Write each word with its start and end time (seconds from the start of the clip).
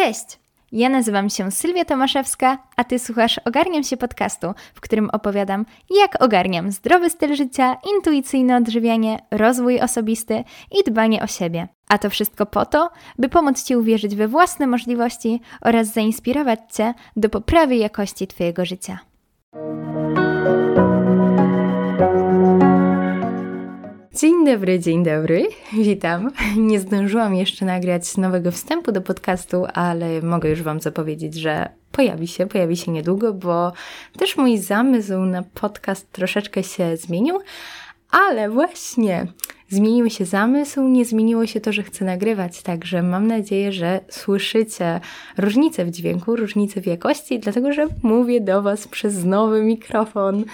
Cześć! 0.00 0.40
Ja 0.72 0.88
nazywam 0.88 1.30
się 1.30 1.50
Sylwia 1.50 1.84
Tomaszewska, 1.84 2.58
a 2.76 2.84
Ty 2.84 2.98
słuchasz 2.98 3.40
Ogarniam 3.44 3.82
się 3.82 3.96
podcastu, 3.96 4.46
w 4.74 4.80
którym 4.80 5.10
opowiadam, 5.10 5.66
jak 5.90 6.22
ogarniam 6.22 6.72
zdrowy 6.72 7.10
styl 7.10 7.36
życia, 7.36 7.76
intuicyjne 7.96 8.56
odżywianie, 8.56 9.18
rozwój 9.30 9.80
osobisty 9.80 10.44
i 10.70 10.90
dbanie 10.90 11.22
o 11.22 11.26
siebie. 11.26 11.68
A 11.88 11.98
to 11.98 12.10
wszystko 12.10 12.46
po 12.46 12.66
to, 12.66 12.90
by 13.18 13.28
pomóc 13.28 13.64
Ci 13.64 13.76
uwierzyć 13.76 14.16
we 14.16 14.28
własne 14.28 14.66
możliwości 14.66 15.40
oraz 15.60 15.92
zainspirować 15.92 16.60
Cię 16.72 16.94
do 17.16 17.28
poprawy 17.28 17.76
jakości 17.76 18.26
Twojego 18.26 18.64
życia. 18.64 18.98
Dzień 24.20 24.46
dobry, 24.46 24.78
dzień 24.78 25.04
dobry, 25.04 25.48
witam. 25.72 26.30
Nie 26.56 26.80
zdążyłam 26.80 27.34
jeszcze 27.34 27.64
nagrać 27.64 28.16
nowego 28.16 28.50
wstępu 28.50 28.92
do 28.92 29.00
podcastu, 29.00 29.64
ale 29.74 30.22
mogę 30.22 30.50
już 30.50 30.62
Wam 30.62 30.80
zapowiedzieć, 30.80 31.34
że 31.34 31.68
pojawi 31.92 32.28
się, 32.28 32.46
pojawi 32.46 32.76
się 32.76 32.92
niedługo, 32.92 33.34
bo 33.34 33.72
też 34.18 34.36
mój 34.36 34.58
zamysł 34.58 35.18
na 35.18 35.42
podcast 35.42 36.12
troszeczkę 36.12 36.62
się 36.62 36.96
zmienił, 36.96 37.38
ale 38.10 38.50
właśnie 38.50 39.26
zmienił 39.68 40.10
się 40.10 40.24
zamysł, 40.24 40.82
nie 40.82 41.04
zmieniło 41.04 41.46
się 41.46 41.60
to, 41.60 41.72
że 41.72 41.82
chcę 41.82 42.04
nagrywać, 42.04 42.62
także 42.62 43.02
mam 43.02 43.26
nadzieję, 43.26 43.72
że 43.72 44.00
słyszycie 44.08 45.00
różnicę 45.38 45.84
w 45.84 45.90
dźwięku, 45.90 46.36
różnicę 46.36 46.80
w 46.80 46.86
jakości, 46.86 47.38
dlatego 47.38 47.72
że 47.72 47.86
mówię 48.02 48.40
do 48.40 48.62
Was 48.62 48.88
przez 48.88 49.24
nowy 49.24 49.62
mikrofon 49.62 50.44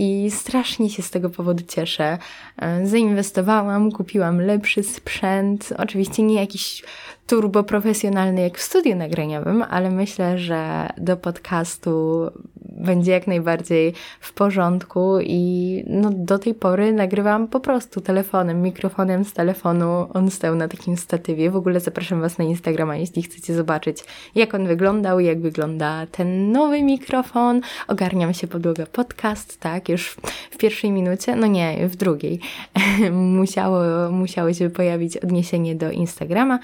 i 0.00 0.30
strasznie 0.30 0.90
się 0.90 1.02
z 1.02 1.10
tego 1.10 1.30
powodu 1.30 1.64
cieszę. 1.68 2.18
E, 2.56 2.86
zainwestowałam, 2.86 3.92
kupiłam 3.92 4.40
lepszy 4.40 4.82
sprzęt, 4.82 5.72
oczywiście 5.78 6.22
nie 6.22 6.34
jakiś 6.34 6.82
turbo 7.30 7.64
profesjonalny 7.64 8.40
jak 8.40 8.58
w 8.58 8.62
studiu 8.62 8.96
nagraniowym, 8.96 9.64
ale 9.70 9.90
myślę, 9.90 10.38
że 10.38 10.88
do 10.98 11.16
podcastu 11.16 12.26
będzie 12.56 13.12
jak 13.12 13.26
najbardziej 13.26 13.92
w 14.20 14.32
porządku 14.32 15.18
i 15.20 15.84
no, 15.86 16.10
do 16.12 16.38
tej 16.38 16.54
pory 16.54 16.92
nagrywam 16.92 17.48
po 17.48 17.60
prostu 17.60 18.00
telefonem, 18.00 18.62
mikrofonem 18.62 19.24
z 19.24 19.32
telefonu. 19.32 20.06
On 20.14 20.30
stał 20.30 20.54
na 20.54 20.68
takim 20.68 20.96
statywie. 20.96 21.50
W 21.50 21.56
ogóle 21.56 21.80
zapraszam 21.80 22.20
Was 22.20 22.38
na 22.38 22.44
Instagrama, 22.44 22.96
jeśli 22.96 23.22
chcecie 23.22 23.54
zobaczyć, 23.54 24.04
jak 24.34 24.54
on 24.54 24.66
wyglądał, 24.66 25.20
jak 25.20 25.40
wygląda 25.40 26.06
ten 26.06 26.52
nowy 26.52 26.82
mikrofon. 26.82 27.60
Ogarniam 27.88 28.34
się 28.34 28.46
podłoga 28.46 28.86
podcast, 28.86 29.60
tak, 29.60 29.88
już 29.88 30.16
w 30.50 30.56
pierwszej 30.56 30.92
minucie, 30.92 31.36
no 31.36 31.46
nie, 31.46 31.88
w 31.88 31.96
drugiej. 31.96 32.40
Musiało, 33.12 34.10
musiało 34.10 34.54
się 34.54 34.70
pojawić 34.70 35.16
odniesienie 35.16 35.74
do 35.74 35.90
Instagrama. 35.90 36.58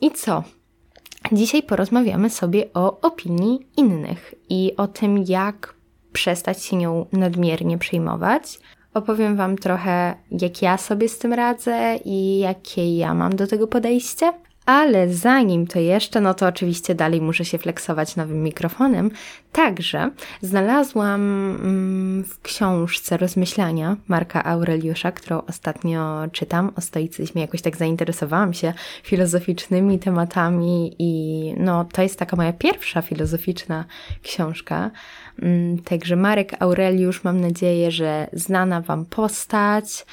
I 0.00 0.10
co? 0.10 0.42
Dzisiaj 1.32 1.62
porozmawiamy 1.62 2.30
sobie 2.30 2.64
o 2.74 3.00
opinii 3.00 3.66
innych 3.76 4.34
i 4.48 4.72
o 4.76 4.88
tym, 4.88 5.24
jak 5.28 5.74
przestać 6.12 6.64
się 6.64 6.76
nią 6.76 7.06
nadmiernie 7.12 7.78
przejmować. 7.78 8.60
Opowiem 8.94 9.36
Wam 9.36 9.56
trochę, 9.56 10.14
jak 10.30 10.62
ja 10.62 10.78
sobie 10.78 11.08
z 11.08 11.18
tym 11.18 11.32
radzę 11.32 11.98
i 12.04 12.38
jakie 12.38 12.96
ja 12.96 13.14
mam 13.14 13.36
do 13.36 13.46
tego 13.46 13.66
podejście. 13.66 14.32
Ale 14.66 15.08
zanim 15.08 15.66
to 15.66 15.78
jeszcze, 15.78 16.20
no 16.20 16.34
to 16.34 16.46
oczywiście 16.46 16.94
dalej 16.94 17.20
muszę 17.20 17.44
się 17.44 17.58
flexować 17.58 18.16
nowym 18.16 18.42
mikrofonem. 18.42 19.10
Także 19.52 20.10
znalazłam 20.42 21.20
mm, 21.20 22.24
w 22.24 22.40
książce 22.42 23.16
Rozmyślania 23.16 23.96
Marka 24.08 24.44
Aureliusza, 24.44 25.12
którą 25.12 25.42
ostatnio 25.48 26.22
czytam 26.32 26.72
o 26.76 26.80
stoicyzmie. 26.80 27.42
Jakoś 27.42 27.62
tak 27.62 27.76
zainteresowałam 27.76 28.54
się 28.54 28.72
filozoficznymi 29.02 29.98
tematami 29.98 30.96
i 30.98 31.54
no 31.56 31.84
to 31.92 32.02
jest 32.02 32.18
taka 32.18 32.36
moja 32.36 32.52
pierwsza 32.52 33.02
filozoficzna 33.02 33.84
książka. 34.22 34.90
Mm, 35.42 35.78
także 35.78 36.16
Marek 36.16 36.62
Aureliusz, 36.62 37.24
mam 37.24 37.40
nadzieję, 37.40 37.90
że 37.90 38.26
znana 38.32 38.80
Wam 38.80 39.04
postać. 39.04 40.06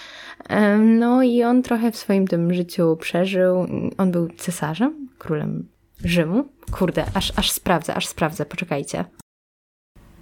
No 0.77 1.23
i 1.23 1.43
on 1.43 1.63
trochę 1.63 1.91
w 1.91 1.97
swoim 1.97 2.27
tym 2.27 2.53
życiu 2.53 2.97
przeżył. 2.99 3.67
On 3.97 4.11
był 4.11 4.29
cesarzem, 4.37 5.07
królem 5.17 5.67
Rzymu. 6.03 6.45
Kurde, 6.71 7.05
aż, 7.13 7.33
aż 7.35 7.51
sprawdzę, 7.51 7.95
aż 7.95 8.07
sprawdzę, 8.07 8.45
poczekajcie. 8.45 9.05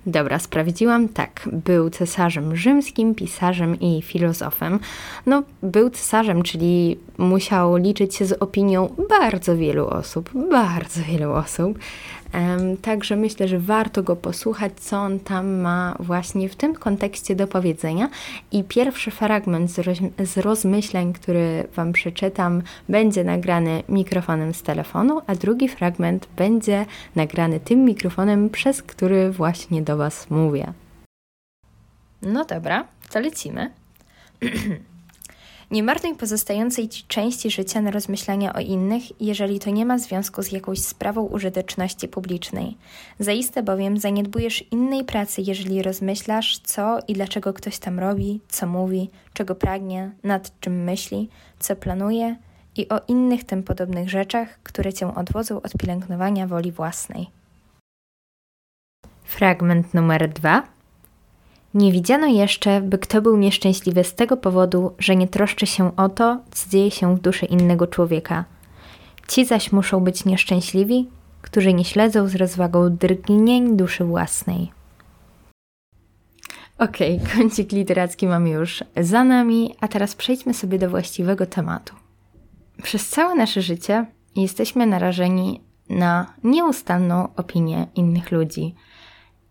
Dobra, 0.05 0.39
sprawdziłam. 0.39 1.09
Tak, 1.09 1.49
był 1.51 1.89
cesarzem 1.89 2.55
rzymskim, 2.55 3.15
pisarzem 3.15 3.79
i 3.79 4.01
filozofem. 4.01 4.79
No, 5.25 5.43
był 5.63 5.89
cesarzem, 5.89 6.43
czyli 6.43 6.99
musiał 7.17 7.75
liczyć 7.75 8.15
się 8.15 8.25
z 8.25 8.31
opinią 8.31 8.95
bardzo 9.09 9.57
wielu 9.57 9.87
osób, 9.87 10.29
bardzo 10.49 11.01
wielu 11.01 11.31
osób. 11.31 11.79
Także 12.81 13.16
myślę, 13.16 13.47
że 13.47 13.59
warto 13.59 14.03
go 14.03 14.16
posłuchać, 14.16 14.73
co 14.79 14.97
on 14.97 15.19
tam 15.19 15.53
ma 15.53 15.96
właśnie 16.00 16.50
w 16.50 16.56
tym 16.56 16.75
kontekście 16.75 17.35
do 17.35 17.47
powiedzenia. 17.47 18.09
I 18.51 18.63
pierwszy 18.63 19.12
fragment 19.12 19.72
z, 19.72 19.79
roz, 19.79 19.97
rozmyśleń, 20.35 21.13
który 21.13 21.68
Wam 21.75 21.94
przeczytam, 21.94 22.62
będzie 22.90 23.23
nagrany 23.23 23.84
mikrofonem 23.90 24.53
z 24.53 24.62
telefonu, 24.62 25.22
a 25.28 25.35
drugi 25.35 25.69
fragment 25.69 26.28
będzie 26.38 26.85
nagrany 27.16 27.59
tym 27.59 27.85
mikrofonem, 27.85 28.50
przez 28.50 28.84
który 28.84 29.31
właśnie 29.31 29.81
do 29.81 29.97
Was 29.97 30.29
mówię. 30.29 30.73
No 32.22 32.46
dobra, 32.46 32.88
to 33.09 33.19
lecimy. 33.19 33.72
Nie 35.71 35.83
marnuj 35.83 36.15
pozostającej 36.15 36.89
ci 36.89 37.03
części 37.03 37.51
życia 37.51 37.81
na 37.81 37.91
rozmyślania 37.91 38.53
o 38.53 38.59
innych, 38.59 39.21
jeżeli 39.21 39.59
to 39.59 39.69
nie 39.69 39.85
ma 39.85 39.97
związku 39.97 40.43
z 40.43 40.51
jakąś 40.51 40.79
sprawą 40.79 41.25
użyteczności 41.25 42.07
publicznej. 42.07 42.77
Zaiste 43.19 43.63
bowiem 43.63 43.97
zaniedbujesz 43.97 44.63
innej 44.71 45.03
pracy, 45.03 45.41
jeżeli 45.41 45.81
rozmyślasz, 45.81 46.59
co 46.59 46.99
i 47.07 47.13
dlaczego 47.13 47.53
ktoś 47.53 47.79
tam 47.79 47.99
robi, 47.99 48.39
co 48.47 48.67
mówi, 48.67 49.09
czego 49.33 49.55
pragnie, 49.55 50.11
nad 50.23 50.59
czym 50.59 50.83
myśli, 50.83 51.29
co 51.59 51.75
planuje 51.75 52.35
i 52.75 52.89
o 52.89 53.01
innych 53.07 53.43
tym 53.43 53.63
podobnych 53.63 54.09
rzeczach, 54.09 54.59
które 54.63 54.93
cię 54.93 55.15
odwodzą 55.15 55.61
od 55.61 55.73
pielęgnowania 55.73 56.47
woli 56.47 56.71
własnej. 56.71 57.27
Fragment 59.23 59.93
numer 59.93 60.29
dwa. 60.29 60.74
Nie 61.75 61.91
widziano 61.91 62.27
jeszcze, 62.27 62.81
by 62.81 62.97
kto 62.97 63.21
był 63.21 63.37
nieszczęśliwy 63.37 64.03
z 64.03 64.15
tego 64.15 64.37
powodu, 64.37 64.91
że 64.99 65.15
nie 65.15 65.27
troszczy 65.27 65.67
się 65.67 65.95
o 65.95 66.09
to, 66.09 66.39
co 66.51 66.69
dzieje 66.69 66.91
się 66.91 67.15
w 67.15 67.19
duszy 67.19 67.45
innego 67.45 67.87
człowieka. 67.87 68.45
Ci 69.27 69.45
zaś 69.45 69.71
muszą 69.71 69.99
być 69.99 70.25
nieszczęśliwi, 70.25 71.09
którzy 71.41 71.73
nie 71.73 71.85
śledzą 71.85 72.27
z 72.27 72.35
rozwagą 72.35 72.95
drgnień 72.95 73.77
duszy 73.77 74.05
własnej. 74.05 74.71
Okej, 76.77 77.19
okay, 77.21 77.29
kącik 77.37 77.71
literacki 77.71 78.27
mamy 78.27 78.49
już 78.49 78.83
za 79.01 79.23
nami, 79.23 79.75
a 79.81 79.87
teraz 79.87 80.15
przejdźmy 80.15 80.53
sobie 80.53 80.79
do 80.79 80.89
właściwego 80.89 81.45
tematu. 81.45 81.95
Przez 82.83 83.09
całe 83.09 83.35
nasze 83.35 83.61
życie 83.61 84.05
jesteśmy 84.35 84.85
narażeni 84.85 85.61
na 85.89 86.33
nieustanną 86.43 87.35
opinię 87.35 87.87
innych 87.95 88.31
ludzi. 88.31 88.75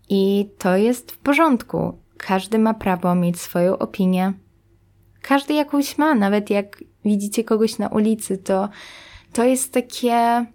I 0.08 0.48
to 0.58 0.76
jest 0.76 1.12
w 1.12 1.18
porządku. 1.18 2.03
Każdy 2.26 2.58
ma 2.58 2.74
prawo 2.74 3.14
mieć 3.14 3.40
swoją 3.40 3.78
opinię. 3.78 4.32
Każdy 5.22 5.54
jakąś 5.54 5.98
ma, 5.98 6.14
nawet 6.14 6.50
jak 6.50 6.84
widzicie 7.04 7.44
kogoś 7.44 7.78
na 7.78 7.88
ulicy, 7.88 8.38
to 8.38 8.68
to 9.32 9.44
jest 9.44 9.72
takie 9.72 10.46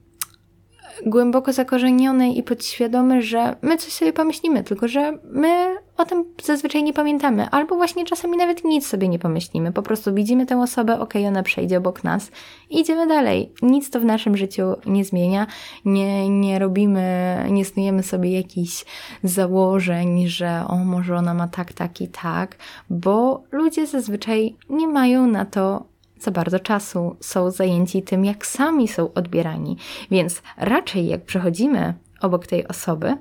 głęboko 1.05 1.53
zakorzenione 1.53 2.31
i 2.31 2.43
podświadome, 2.43 3.21
że 3.21 3.55
my 3.61 3.77
coś 3.77 3.93
sobie 3.93 4.13
pomyślimy, 4.13 4.63
tylko 4.63 4.87
że 4.87 5.17
my 5.31 5.75
o 5.97 6.05
tym 6.05 6.25
zazwyczaj 6.43 6.83
nie 6.83 6.93
pamiętamy, 6.93 7.49
albo 7.49 7.75
właśnie 7.75 8.05
czasami 8.05 8.37
nawet 8.37 8.63
nic 8.63 8.87
sobie 8.87 9.07
nie 9.07 9.19
pomyślimy. 9.19 9.71
Po 9.71 9.81
prostu 9.81 10.13
widzimy 10.13 10.45
tę 10.45 10.61
osobę, 10.61 10.99
ok, 10.99 11.13
ona 11.27 11.43
przejdzie 11.43 11.77
obok 11.77 12.03
nas 12.03 12.31
i 12.69 12.79
idziemy 12.79 13.07
dalej. 13.07 13.51
Nic 13.61 13.89
to 13.89 13.99
w 13.99 14.05
naszym 14.05 14.37
życiu 14.37 14.63
nie 14.85 15.05
zmienia. 15.05 15.47
Nie, 15.85 16.29
nie 16.29 16.59
robimy, 16.59 17.37
nie 17.51 17.65
snujemy 17.65 18.03
sobie 18.03 18.31
jakichś 18.31 18.85
założeń, 19.23 20.27
że 20.27 20.63
o, 20.67 20.75
może 20.75 21.15
ona 21.15 21.33
ma 21.33 21.47
tak, 21.47 21.73
tak 21.73 22.01
i 22.01 22.07
tak, 22.07 22.55
bo 22.89 23.43
ludzie 23.51 23.87
zazwyczaj 23.87 24.55
nie 24.69 24.87
mają 24.87 25.27
na 25.27 25.45
to 25.45 25.85
za 26.19 26.31
bardzo 26.31 26.59
czasu 26.59 27.15
są 27.19 27.51
zajęci 27.51 28.03
tym, 28.03 28.25
jak 28.25 28.45
sami 28.45 28.87
są 28.87 29.13
odbierani. 29.13 29.77
Więc 30.11 30.41
raczej 30.57 31.07
jak 31.07 31.25
przechodzimy 31.25 31.93
obok 32.21 32.47
tej 32.47 32.67
osoby, 32.67 33.17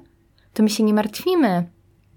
to 0.55 0.63
my 0.63 0.69
się 0.69 0.85
nie 0.85 0.95
martwimy, 0.95 1.71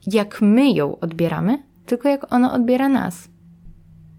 jak 0.07 0.41
my 0.41 0.71
ją 0.71 0.99
odbieramy, 0.99 1.63
tylko 1.85 2.09
jak 2.09 2.33
ona 2.33 2.53
odbiera 2.53 2.89
nas. 2.89 3.27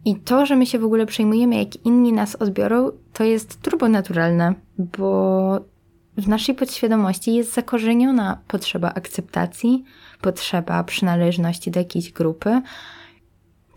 I 0.05 0.17
to, 0.17 0.47
że 0.47 0.57
my 0.57 0.67
się 0.67 0.79
w 0.79 0.85
ogóle 0.85 1.07
przejmujemy, 1.07 1.57
jak 1.57 1.87
inni 1.87 2.13
nas 2.13 2.37
odbiorą, 2.37 2.91
to 3.13 3.25
jest 3.25 3.63
turbonaturalne, 3.63 4.55
bo 4.79 5.61
w 6.17 6.29
naszej 6.29 6.55
podświadomości 6.55 7.35
jest 7.35 7.55
zakorzeniona 7.55 8.39
potrzeba 8.49 8.95
akceptacji, 8.95 9.85
potrzeba 10.21 10.85
przynależności 10.85 11.71
do 11.71 11.81
jakiejś 11.81 12.13
grupy, 12.13 12.63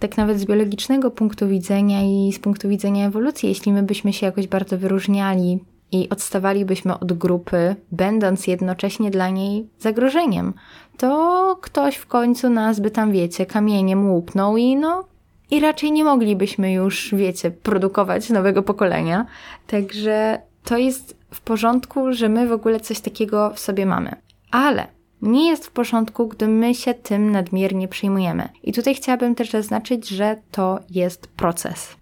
tak 0.07 0.17
nawet 0.17 0.39
z 0.39 0.45
biologicznego 0.45 1.11
punktu 1.11 1.47
widzenia 1.47 2.01
i 2.03 2.33
z 2.33 2.39
punktu 2.39 2.69
widzenia 2.69 3.07
ewolucji, 3.07 3.49
jeśli 3.49 3.73
my 3.73 3.83
byśmy 3.83 4.13
się 4.13 4.25
jakoś 4.25 4.47
bardzo 4.47 4.77
wyróżniali 4.77 5.59
i 5.91 6.09
odstawalibyśmy 6.09 6.99
od 6.99 7.13
grupy, 7.13 7.75
będąc 7.91 8.47
jednocześnie 8.47 9.11
dla 9.11 9.29
niej 9.29 9.67
zagrożeniem, 9.79 10.53
to 10.97 11.57
ktoś 11.61 11.95
w 11.95 12.07
końcu 12.07 12.49
nas 12.49 12.79
by 12.79 12.91
tam, 12.91 13.11
wiecie, 13.11 13.45
kamieniem 13.45 14.11
łupnął 14.11 14.57
i 14.57 14.75
no, 14.75 15.03
i 15.51 15.59
raczej 15.59 15.91
nie 15.91 16.03
moglibyśmy 16.03 16.73
już, 16.73 17.15
wiecie, 17.15 17.51
produkować 17.51 18.29
nowego 18.29 18.63
pokolenia. 18.63 19.25
Także 19.67 20.41
to 20.63 20.77
jest 20.77 21.17
w 21.31 21.41
porządku, 21.41 22.13
że 22.13 22.29
my 22.29 22.47
w 22.47 22.51
ogóle 22.51 22.79
coś 22.79 22.99
takiego 22.99 23.51
w 23.53 23.59
sobie 23.59 23.85
mamy. 23.85 24.15
Ale 24.51 24.87
nie 25.21 25.49
jest 25.49 25.65
w 25.65 25.71
porządku, 25.71 26.27
gdy 26.27 26.47
my 26.47 26.75
się 26.75 26.93
tym 26.93 27.31
nadmiernie 27.31 27.87
przejmujemy. 27.87 28.49
I 28.63 28.73
tutaj 28.73 28.95
chciałabym 28.95 29.35
też 29.35 29.49
zaznaczyć, 29.49 30.07
że 30.07 30.41
to 30.51 30.79
jest 30.89 31.27
proces. 31.27 31.95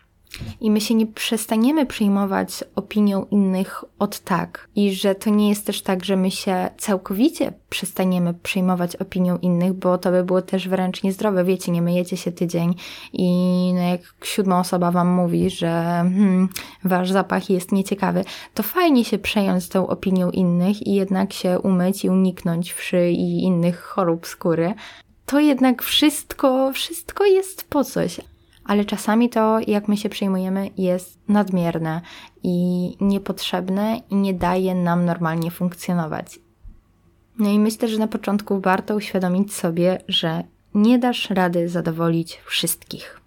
I 0.61 0.71
my 0.71 0.81
się 0.81 0.95
nie 0.95 1.07
przestaniemy 1.07 1.85
przejmować 1.85 2.63
opinią 2.75 3.25
innych 3.31 3.83
od 3.99 4.19
tak. 4.19 4.67
I 4.75 4.93
że 4.95 5.15
to 5.15 5.29
nie 5.29 5.49
jest 5.49 5.65
też 5.65 5.81
tak, 5.81 6.05
że 6.05 6.15
my 6.15 6.31
się 6.31 6.69
całkowicie 6.77 7.53
przestaniemy 7.69 8.33
przejmować 8.33 8.95
opinią 8.95 9.37
innych, 9.37 9.73
bo 9.73 9.97
to 9.97 10.11
by 10.11 10.23
było 10.23 10.41
też 10.41 10.67
wręcz 10.67 11.03
niezdrowe. 11.03 11.43
Wiecie, 11.43 11.71
nie 11.71 11.81
myjecie 11.81 12.17
się 12.17 12.31
tydzień 12.31 12.75
i 13.13 13.27
no 13.75 13.81
jak 13.81 14.01
siódma 14.23 14.59
osoba 14.59 14.91
wam 14.91 15.07
mówi, 15.07 15.49
że 15.49 15.67
hmm, 15.67 16.49
wasz 16.83 17.11
zapach 17.11 17.49
jest 17.49 17.71
nieciekawy, 17.71 18.25
to 18.53 18.63
fajnie 18.63 19.05
się 19.05 19.17
przejąć 19.17 19.67
tą 19.67 19.87
opinią 19.87 20.31
innych 20.31 20.87
i 20.87 20.93
jednak 20.93 21.33
się 21.33 21.59
umyć 21.59 22.05
i 22.05 22.09
uniknąć 22.09 22.73
wszy 22.73 23.11
i 23.11 23.43
innych 23.43 23.81
chorób 23.81 24.27
skóry. 24.27 24.73
To 25.25 25.39
jednak 25.39 25.83
wszystko, 25.83 26.71
wszystko 26.73 27.25
jest 27.25 27.63
po 27.69 27.83
coś 27.83 28.19
ale 28.65 28.85
czasami 28.85 29.29
to, 29.29 29.59
jak 29.67 29.87
my 29.87 29.97
się 29.97 30.09
przejmujemy, 30.09 30.69
jest 30.77 31.19
nadmierne 31.27 32.01
i 32.43 32.97
niepotrzebne 33.01 34.01
i 34.09 34.15
nie 34.15 34.33
daje 34.33 34.75
nam 34.75 35.05
normalnie 35.05 35.51
funkcjonować. 35.51 36.39
No 37.39 37.49
i 37.49 37.59
myślę, 37.59 37.87
że 37.87 37.99
na 37.99 38.07
początku 38.07 38.61
warto 38.61 38.95
uświadomić 38.95 39.53
sobie, 39.53 40.01
że 40.07 40.43
nie 40.73 40.99
dasz 40.99 41.29
rady 41.29 41.69
zadowolić 41.69 42.41
wszystkich. 42.45 43.21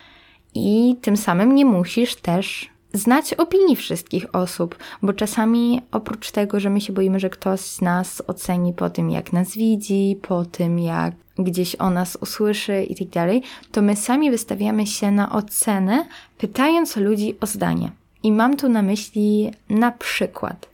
I 0.54 0.96
tym 1.02 1.16
samym 1.16 1.54
nie 1.54 1.64
musisz 1.64 2.16
też 2.16 2.70
znać 2.96 3.34
opinii 3.34 3.76
wszystkich 3.76 4.34
osób, 4.34 4.78
bo 5.02 5.12
czasami 5.12 5.82
oprócz 5.92 6.30
tego, 6.30 6.60
że 6.60 6.70
my 6.70 6.80
się 6.80 6.92
boimy, 6.92 7.20
że 7.20 7.30
ktoś 7.30 7.60
z 7.60 7.80
nas 7.80 8.22
oceni 8.26 8.72
po 8.72 8.90
tym, 8.90 9.10
jak 9.10 9.32
nas 9.32 9.54
widzi, 9.54 10.18
po 10.22 10.44
tym, 10.44 10.78
jak 10.78 11.14
gdzieś 11.38 11.76
o 11.76 11.90
nas 11.90 12.18
usłyszy 12.20 12.82
i 12.82 12.94
tak 12.94 13.08
dalej, 13.08 13.42
to 13.72 13.82
my 13.82 13.96
sami 13.96 14.30
wystawiamy 14.30 14.86
się 14.86 15.10
na 15.10 15.32
ocenę, 15.32 16.06
pytając 16.38 16.96
ludzi 16.96 17.34
o 17.40 17.46
zdanie. 17.46 17.90
I 18.22 18.32
mam 18.32 18.56
tu 18.56 18.68
na 18.68 18.82
myśli 18.82 19.50
na 19.68 19.92
przykład. 19.92 20.68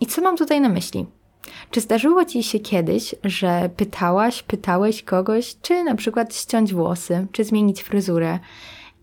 I 0.00 0.06
co 0.06 0.22
mam 0.22 0.36
tutaj 0.36 0.60
na 0.60 0.68
myśli? 0.68 1.06
Czy 1.70 1.80
zdarzyło 1.80 2.24
ci 2.24 2.42
się 2.42 2.60
kiedyś, 2.60 3.14
że 3.24 3.70
pytałaś, 3.76 4.42
pytałeś 4.42 5.02
kogoś, 5.02 5.56
czy 5.62 5.84
na 5.84 5.94
przykład 5.94 6.34
ściąć 6.34 6.74
włosy, 6.74 7.26
czy 7.32 7.44
zmienić 7.44 7.82
fryzurę? 7.82 8.38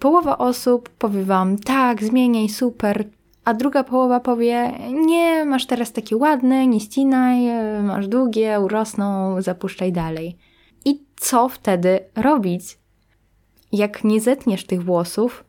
Połowa 0.01 0.37
osób 0.37 0.89
powie 0.89 1.23
wam, 1.23 1.57
tak, 1.57 2.03
zmieniaj, 2.03 2.49
super, 2.49 3.05
a 3.45 3.53
druga 3.53 3.83
połowa 3.83 4.19
powie, 4.19 4.71
nie, 4.91 5.45
masz 5.45 5.65
teraz 5.65 5.91
takie 5.91 6.17
ładne, 6.17 6.67
nie 6.67 6.79
ścinaj, 6.79 7.39
masz 7.83 8.07
długie, 8.07 8.59
urosną, 8.59 9.35
zapuszczaj 9.41 9.91
dalej. 9.91 10.37
I 10.85 11.03
co 11.15 11.49
wtedy 11.49 11.99
robić? 12.15 12.77
Jak 13.71 14.03
nie 14.03 14.21
zetniesz 14.21 14.65
tych 14.65 14.83
włosów, 14.83 15.43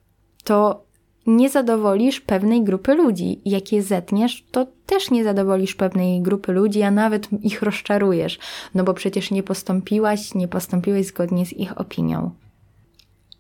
to 0.44 0.84
nie 1.26 1.50
zadowolisz 1.50 2.20
pewnej 2.20 2.64
grupy 2.64 2.94
ludzi. 2.94 3.40
Jak 3.44 3.72
je 3.72 3.82
zetniesz, 3.82 4.44
to 4.50 4.66
też 4.86 5.10
nie 5.10 5.24
zadowolisz 5.24 5.74
pewnej 5.74 6.22
grupy 6.22 6.52
ludzi, 6.52 6.82
a 6.82 6.90
nawet 6.90 7.28
ich 7.42 7.62
rozczarujesz, 7.62 8.38
no 8.74 8.84
bo 8.84 8.94
przecież 8.94 9.30
nie 9.30 9.42
postąpiłaś, 9.42 10.34
nie 10.34 10.48
postąpiłeś 10.48 11.06
zgodnie 11.06 11.46
z 11.46 11.52
ich 11.52 11.80
opinią. 11.80 12.30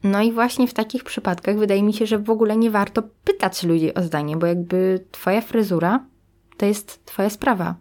No 0.04 0.22
i 0.22 0.32
właśnie 0.32 0.68
w 0.68 0.74
takich 0.74 1.04
przypadkach 1.04 1.58
wydaje 1.58 1.82
mi 1.82 1.92
się, 1.92 2.06
że 2.06 2.18
w 2.18 2.30
ogóle 2.30 2.56
nie 2.56 2.70
warto 2.70 3.02
pytać 3.24 3.62
ludzi 3.62 3.94
o 3.94 4.02
zdanie, 4.02 4.36
bo 4.36 4.46
jakby 4.46 5.04
twoja 5.10 5.40
fryzura 5.40 6.06
to 6.56 6.66
jest 6.66 7.06
twoja 7.06 7.30
sprawa. 7.30 7.74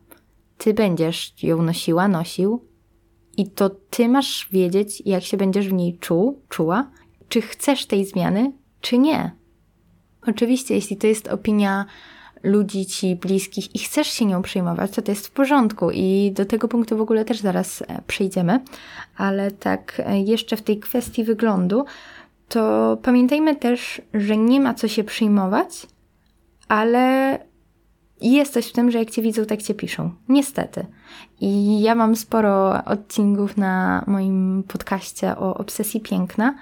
Ty 0.57 0.73
będziesz 0.73 1.43
ją 1.43 1.61
nosiła, 1.61 2.07
nosił, 2.07 2.71
i 3.37 3.49
to 3.49 3.69
ty 3.69 4.09
masz 4.09 4.47
wiedzieć, 4.51 5.03
jak 5.05 5.23
się 5.23 5.37
będziesz 5.37 5.69
w 5.69 5.73
niej 5.73 5.97
czuł, 5.97 6.41
czuła, 6.49 6.91
czy 7.29 7.41
chcesz 7.41 7.85
tej 7.85 8.05
zmiany, 8.05 8.51
czy 8.81 8.97
nie. 8.97 9.35
Oczywiście, 10.27 10.75
jeśli 10.75 10.97
to 10.97 11.07
jest 11.07 11.27
opinia 11.27 11.85
ludzi 12.43 12.85
ci 12.85 13.15
bliskich 13.15 13.75
i 13.75 13.79
chcesz 13.79 14.07
się 14.07 14.25
nią 14.25 14.41
przejmować, 14.41 14.91
to 14.91 15.01
to 15.01 15.11
jest 15.11 15.27
w 15.27 15.31
porządku 15.31 15.91
i 15.91 16.31
do 16.35 16.45
tego 16.45 16.67
punktu 16.67 16.97
w 16.97 17.01
ogóle 17.01 17.25
też 17.25 17.39
zaraz 17.39 17.81
e, 17.81 18.01
przejdziemy, 18.07 18.59
ale 19.17 19.51
tak 19.51 20.01
e, 20.05 20.19
jeszcze 20.19 20.57
w 20.57 20.61
tej 20.61 20.79
kwestii 20.79 21.23
wyglądu, 21.23 21.85
to 22.49 22.97
pamiętajmy 23.03 23.55
też, 23.55 24.01
że 24.13 24.37
nie 24.37 24.59
ma 24.59 24.73
co 24.73 24.87
się 24.87 25.03
przejmować, 25.03 25.87
ale 26.67 27.39
jest 28.21 28.53
coś 28.53 28.67
w 28.67 28.71
tym, 28.71 28.91
że 28.91 28.99
jak 28.99 29.09
cię 29.09 29.21
widzą, 29.21 29.45
tak 29.45 29.61
cię 29.61 29.73
piszą. 29.73 30.11
Niestety. 30.29 30.85
I 31.39 31.81
ja 31.81 31.95
mam 31.95 32.15
sporo 32.15 32.85
odcinków 32.85 33.57
na 33.57 34.03
moim 34.07 34.63
podcaście 34.67 35.37
o 35.37 35.57
obsesji 35.57 36.01
piękna. 36.01 36.55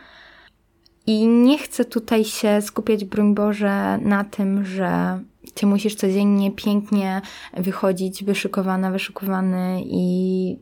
I 1.09 1.27
nie 1.27 1.57
chcę 1.57 1.85
tutaj 1.85 2.25
się 2.25 2.61
skupiać, 2.61 3.05
broń 3.05 3.35
Boże, 3.35 3.97
na 4.01 4.23
tym, 4.23 4.65
że 4.65 5.19
ty 5.53 5.65
musisz 5.65 5.95
codziennie 5.95 6.51
pięknie 6.51 7.21
wychodzić, 7.57 8.23
wyszykowana, 8.23 8.91
wyszykowany 8.91 9.81
i 9.85 10.57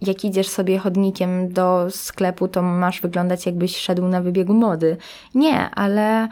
jak 0.00 0.24
idziesz 0.24 0.48
sobie 0.48 0.78
chodnikiem 0.78 1.52
do 1.52 1.86
sklepu, 1.90 2.48
to 2.48 2.62
masz 2.62 3.00
wyglądać 3.00 3.46
jakbyś 3.46 3.76
szedł 3.76 4.08
na 4.08 4.22
wybiegu 4.22 4.54
mody. 4.54 4.96
Nie, 5.34 5.70
ale 5.70 6.28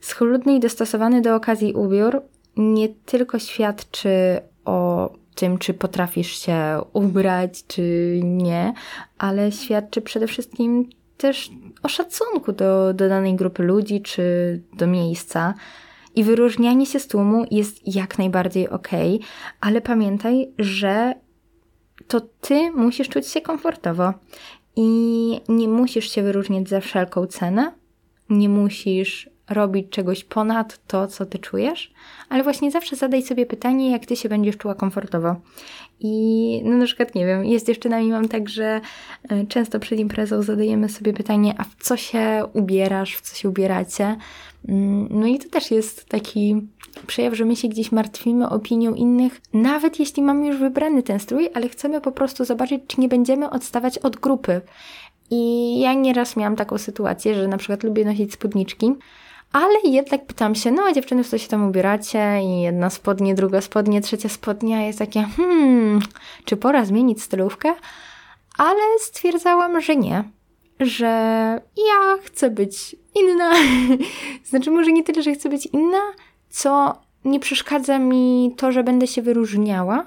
schludny 0.00 0.54
i 0.54 0.60
dostosowany 0.60 1.20
do 1.20 1.36
okazji 1.36 1.74
ubiór 1.74 2.22
nie 2.56 2.88
tylko 2.88 3.38
świadczy 3.38 4.40
o 4.64 5.10
tym, 5.34 5.58
czy 5.58 5.74
potrafisz 5.74 6.38
się 6.38 6.80
ubrać, 6.92 7.66
czy 7.66 8.20
nie, 8.24 8.72
ale 9.18 9.52
świadczy 9.52 10.00
przede 10.00 10.26
wszystkim 10.26 10.88
też 11.18 11.50
o 11.82 11.88
szacunku 11.88 12.52
do, 12.52 12.94
do 12.94 13.08
danej 13.08 13.34
grupy 13.34 13.62
ludzi, 13.62 14.02
czy 14.02 14.22
do 14.72 14.86
miejsca. 14.86 15.54
I 16.14 16.24
wyróżnianie 16.24 16.86
się 16.86 17.00
z 17.00 17.08
tłumu 17.08 17.44
jest 17.50 17.94
jak 17.94 18.18
najbardziej 18.18 18.68
ok, 18.68 18.88
ale 19.60 19.80
pamiętaj, 19.80 20.52
że 20.58 21.14
to 22.08 22.20
ty 22.20 22.70
musisz 22.70 23.08
czuć 23.08 23.26
się 23.26 23.40
komfortowo 23.40 24.14
i 24.76 25.40
nie 25.48 25.68
musisz 25.68 26.10
się 26.10 26.22
wyróżniać 26.22 26.68
za 26.68 26.80
wszelką 26.80 27.26
cenę, 27.26 27.72
nie 28.30 28.48
musisz 28.48 29.30
robić 29.50 29.90
czegoś 29.90 30.24
ponad 30.24 30.80
to, 30.86 31.06
co 31.06 31.26
ty 31.26 31.38
czujesz, 31.38 31.92
ale 32.28 32.42
właśnie 32.42 32.70
zawsze 32.70 32.96
zadaj 32.96 33.22
sobie 33.22 33.46
pytanie, 33.46 33.90
jak 33.90 34.06
ty 34.06 34.16
się 34.16 34.28
będziesz 34.28 34.56
czuła 34.56 34.74
komfortowo. 34.74 35.36
I 36.00 36.62
no 36.64 36.76
na 36.76 36.84
przykład, 36.84 37.14
nie 37.14 37.26
wiem, 37.26 37.44
jest 37.44 37.66
dziewczynami 37.66 38.10
mam 38.10 38.28
tak, 38.28 38.48
że 38.48 38.80
e, 39.28 39.46
często 39.46 39.80
przed 39.80 39.98
imprezą 39.98 40.42
zadajemy 40.42 40.88
sobie 40.88 41.12
pytanie, 41.12 41.54
a 41.58 41.64
w 41.64 41.74
co 41.80 41.96
się 41.96 42.42
ubierasz, 42.52 43.16
w 43.16 43.20
co 43.20 43.36
się 43.36 43.48
ubieracie? 43.48 44.16
Mm, 44.68 45.08
no 45.10 45.26
i 45.26 45.38
to 45.38 45.48
też 45.48 45.70
jest 45.70 46.04
taki 46.04 46.66
przejaw, 47.06 47.34
że 47.34 47.44
my 47.44 47.56
się 47.56 47.68
gdzieś 47.68 47.92
martwimy 47.92 48.48
opinią 48.48 48.94
innych, 48.94 49.40
nawet 49.52 50.00
jeśli 50.00 50.22
mamy 50.22 50.46
już 50.46 50.56
wybrany 50.56 51.02
ten 51.02 51.20
strój, 51.20 51.48
ale 51.54 51.68
chcemy 51.68 52.00
po 52.00 52.12
prostu 52.12 52.44
zobaczyć, 52.44 52.82
czy 52.86 53.00
nie 53.00 53.08
będziemy 53.08 53.50
odstawać 53.50 53.98
od 53.98 54.16
grupy. 54.16 54.60
I 55.30 55.80
ja 55.80 55.94
nieraz 55.94 56.36
miałam 56.36 56.56
taką 56.56 56.78
sytuację, 56.78 57.34
że 57.34 57.48
na 57.48 57.56
przykład 57.56 57.82
lubię 57.82 58.04
nosić 58.04 58.32
spódniczki, 58.32 58.92
ale 59.52 59.74
jednak 59.84 60.26
pytam 60.26 60.54
się, 60.54 60.72
no 60.72 60.92
dziewczyny, 60.92 61.24
w 61.24 61.28
co 61.28 61.38
się 61.38 61.48
tam 61.48 61.68
ubieracie? 61.68 62.40
I 62.42 62.60
jedna 62.60 62.90
spodnie, 62.90 63.34
druga 63.34 63.60
spodnie, 63.60 64.00
trzecia 64.00 64.28
spodnia 64.28 64.86
jest 64.86 64.98
takie, 64.98 65.22
hmm, 65.22 66.00
czy 66.44 66.56
pora 66.56 66.84
zmienić 66.84 67.22
stylówkę? 67.22 67.74
Ale 68.58 68.80
stwierdzałam, 69.00 69.80
że 69.80 69.96
nie, 69.96 70.24
że 70.80 71.06
ja 71.76 72.18
chcę 72.24 72.50
być 72.50 72.96
inna. 73.14 73.52
znaczy, 74.50 74.70
może 74.70 74.92
nie 74.92 75.04
tyle, 75.04 75.22
że 75.22 75.34
chcę 75.34 75.48
być 75.48 75.66
inna, 75.66 76.00
co 76.50 76.98
nie 77.24 77.40
przeszkadza 77.40 77.98
mi 77.98 78.54
to, 78.56 78.72
że 78.72 78.84
będę 78.84 79.06
się 79.06 79.22
wyróżniała 79.22 80.06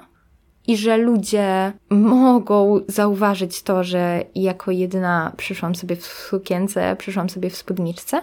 i 0.66 0.76
że 0.76 0.96
ludzie 0.96 1.72
mogą 1.90 2.80
zauważyć 2.88 3.62
to, 3.62 3.84
że 3.84 4.24
jako 4.34 4.70
jedyna 4.70 5.32
przyszłam 5.36 5.74
sobie 5.74 5.96
w 5.96 6.06
sukience, 6.06 6.96
przyszłam 6.98 7.30
sobie 7.30 7.50
w 7.50 7.56
spódniczce, 7.56 8.22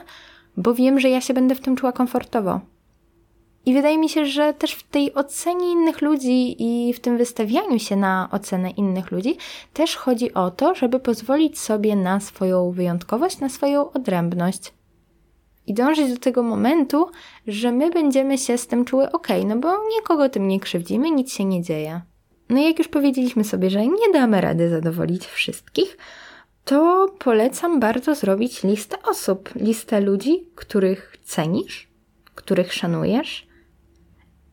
bo 0.60 0.74
wiem, 0.74 1.00
że 1.00 1.10
ja 1.10 1.22
się 1.22 1.34
będę 1.34 1.56
w 1.56 1.62
tym 1.62 1.76
czuła 1.76 1.92
komfortowo. 1.92 2.60
I 3.66 3.74
wydaje 3.74 3.98
mi 3.98 4.10
się, 4.10 4.26
że 4.26 4.54
też 4.54 4.72
w 4.72 4.84
tej 4.84 5.14
ocenie 5.14 5.72
innych 5.72 6.02
ludzi 6.02 6.56
i 6.60 6.94
w 6.94 7.00
tym 7.00 7.18
wystawianiu 7.18 7.80
się 7.80 7.96
na 7.96 8.30
ocenę 8.32 8.70
innych 8.70 9.12
ludzi 9.12 9.38
też 9.74 9.96
chodzi 9.96 10.34
o 10.34 10.52
to, 10.52 10.76
żeby 10.76 11.00
pozwolić 11.00 11.60
sobie 11.60 11.96
na 11.96 12.20
swoją 12.20 12.72
wyjątkowość, 12.72 13.40
na 13.40 13.50
swoją 13.50 13.92
odrębność. 13.92 14.74
i 15.68 15.74
dążyć 15.74 16.14
do 16.14 16.20
tego 16.20 16.44
momentu, 16.44 17.08
że 17.48 17.72
my 17.72 17.90
będziemy 17.90 18.38
się 18.38 18.58
z 18.58 18.68
tym 18.68 18.86
czuły 18.86 19.12
ok, 19.12 19.28
no 19.46 19.56
bo 19.56 19.70
nikogo 19.98 20.30
tym 20.30 20.48
nie 20.48 20.60
krzywdzimy, 20.60 21.12
nic 21.12 21.34
się 21.34 21.46
nie 21.46 21.62
dzieje. 21.62 22.02
No 22.50 22.60
i 22.60 22.64
jak 22.64 22.78
już 22.78 22.88
powiedzieliśmy 22.88 23.44
sobie, 23.44 23.70
że 23.70 23.88
nie 23.88 24.12
damy 24.14 24.42
rady 24.42 24.70
zadowolić 24.70 25.26
wszystkich, 25.26 25.98
to 26.66 27.08
polecam 27.20 27.80
bardzo 27.80 28.16
zrobić 28.16 28.64
listę 28.64 28.98
osób, 29.04 29.56
listę 29.56 30.02
ludzi, 30.02 30.48
których 30.56 31.18
cenisz, 31.24 31.90
których 32.36 32.74
szanujesz, 32.74 33.48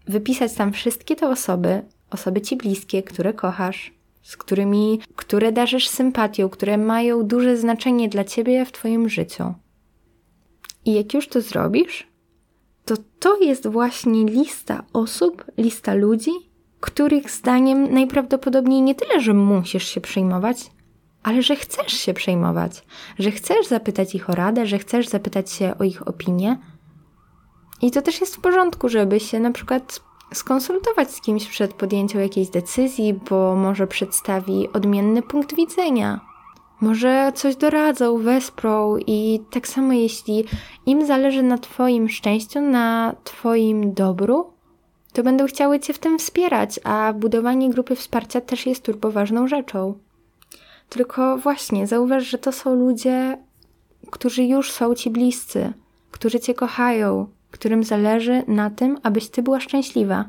wypisać 0.08 0.54
tam 0.54 0.72
wszystkie 0.72 1.16
te 1.16 1.28
osoby, 1.28 1.82
osoby 2.10 2.40
ci 2.40 2.56
bliskie, 2.56 3.02
które 3.02 3.32
kochasz, 3.32 3.94
z 4.22 4.36
którymi, 4.36 5.00
które 5.16 5.52
darzysz 5.52 5.88
sympatią, 5.88 6.48
które 6.48 6.78
mają 6.78 7.22
duże 7.22 7.56
znaczenie 7.56 8.08
dla 8.08 8.24
ciebie 8.24 8.64
w 8.64 8.72
twoim 8.72 9.08
życiu. 9.08 9.54
I 10.84 10.92
jak 10.92 11.14
już 11.14 11.28
to 11.28 11.40
zrobisz, 11.40 12.06
to 12.84 12.94
to 13.18 13.40
jest 13.40 13.66
właśnie 13.66 14.24
lista 14.24 14.84
osób, 14.92 15.44
lista 15.58 15.94
ludzi, 15.94 16.30
których 16.80 17.30
zdaniem 17.30 17.94
najprawdopodobniej 17.94 18.82
nie 18.82 18.94
tyle, 18.94 19.20
że 19.20 19.34
musisz 19.34 19.88
się 19.88 20.00
przejmować, 20.00 20.70
ale 21.26 21.42
że 21.42 21.56
chcesz 21.56 21.92
się 21.92 22.14
przejmować, 22.14 22.82
że 23.18 23.30
chcesz 23.30 23.66
zapytać 23.66 24.14
ich 24.14 24.30
o 24.30 24.34
radę, 24.34 24.66
że 24.66 24.78
chcesz 24.78 25.08
zapytać 25.08 25.52
się 25.52 25.74
o 25.78 25.84
ich 25.84 26.08
opinię. 26.08 26.58
I 27.82 27.90
to 27.90 28.02
też 28.02 28.20
jest 28.20 28.36
w 28.36 28.40
porządku, 28.40 28.88
żeby 28.88 29.20
się 29.20 29.40
na 29.40 29.50
przykład 29.50 30.00
skonsultować 30.34 31.10
z 31.10 31.20
kimś 31.20 31.46
przed 31.46 31.74
podjęciem 31.74 32.20
jakiejś 32.20 32.48
decyzji, 32.48 33.14
bo 33.30 33.56
może 33.56 33.86
przedstawi 33.86 34.68
odmienny 34.72 35.22
punkt 35.22 35.56
widzenia. 35.56 36.20
Może 36.80 37.32
coś 37.34 37.56
doradzą, 37.56 38.18
wesprą 38.18 38.96
i 39.06 39.40
tak 39.50 39.68
samo 39.68 39.92
jeśli 39.92 40.44
im 40.86 41.06
zależy 41.06 41.42
na 41.42 41.58
Twoim 41.58 42.08
szczęściu, 42.08 42.60
na 42.60 43.14
Twoim 43.24 43.94
dobru, 43.94 44.52
to 45.12 45.22
będą 45.22 45.46
chciały 45.46 45.80
Cię 45.80 45.92
w 45.92 45.98
tym 45.98 46.18
wspierać, 46.18 46.80
a 46.84 47.12
budowanie 47.12 47.70
grupy 47.70 47.96
wsparcia 47.96 48.40
też 48.40 48.66
jest 48.66 48.84
turbo 48.84 49.10
ważną 49.10 49.48
rzeczą. 49.48 50.05
Tylko 50.88 51.38
właśnie, 51.38 51.86
zauważ, 51.86 52.26
że 52.26 52.38
to 52.38 52.52
są 52.52 52.74
ludzie, 52.74 53.38
którzy 54.10 54.44
już 54.44 54.72
są 54.72 54.94
Ci 54.94 55.10
bliscy, 55.10 55.72
którzy 56.10 56.40
Cię 56.40 56.54
kochają, 56.54 57.26
którym 57.50 57.84
zależy 57.84 58.42
na 58.48 58.70
tym, 58.70 58.98
abyś 59.02 59.28
Ty 59.28 59.42
była 59.42 59.60
szczęśliwa. 59.60 60.24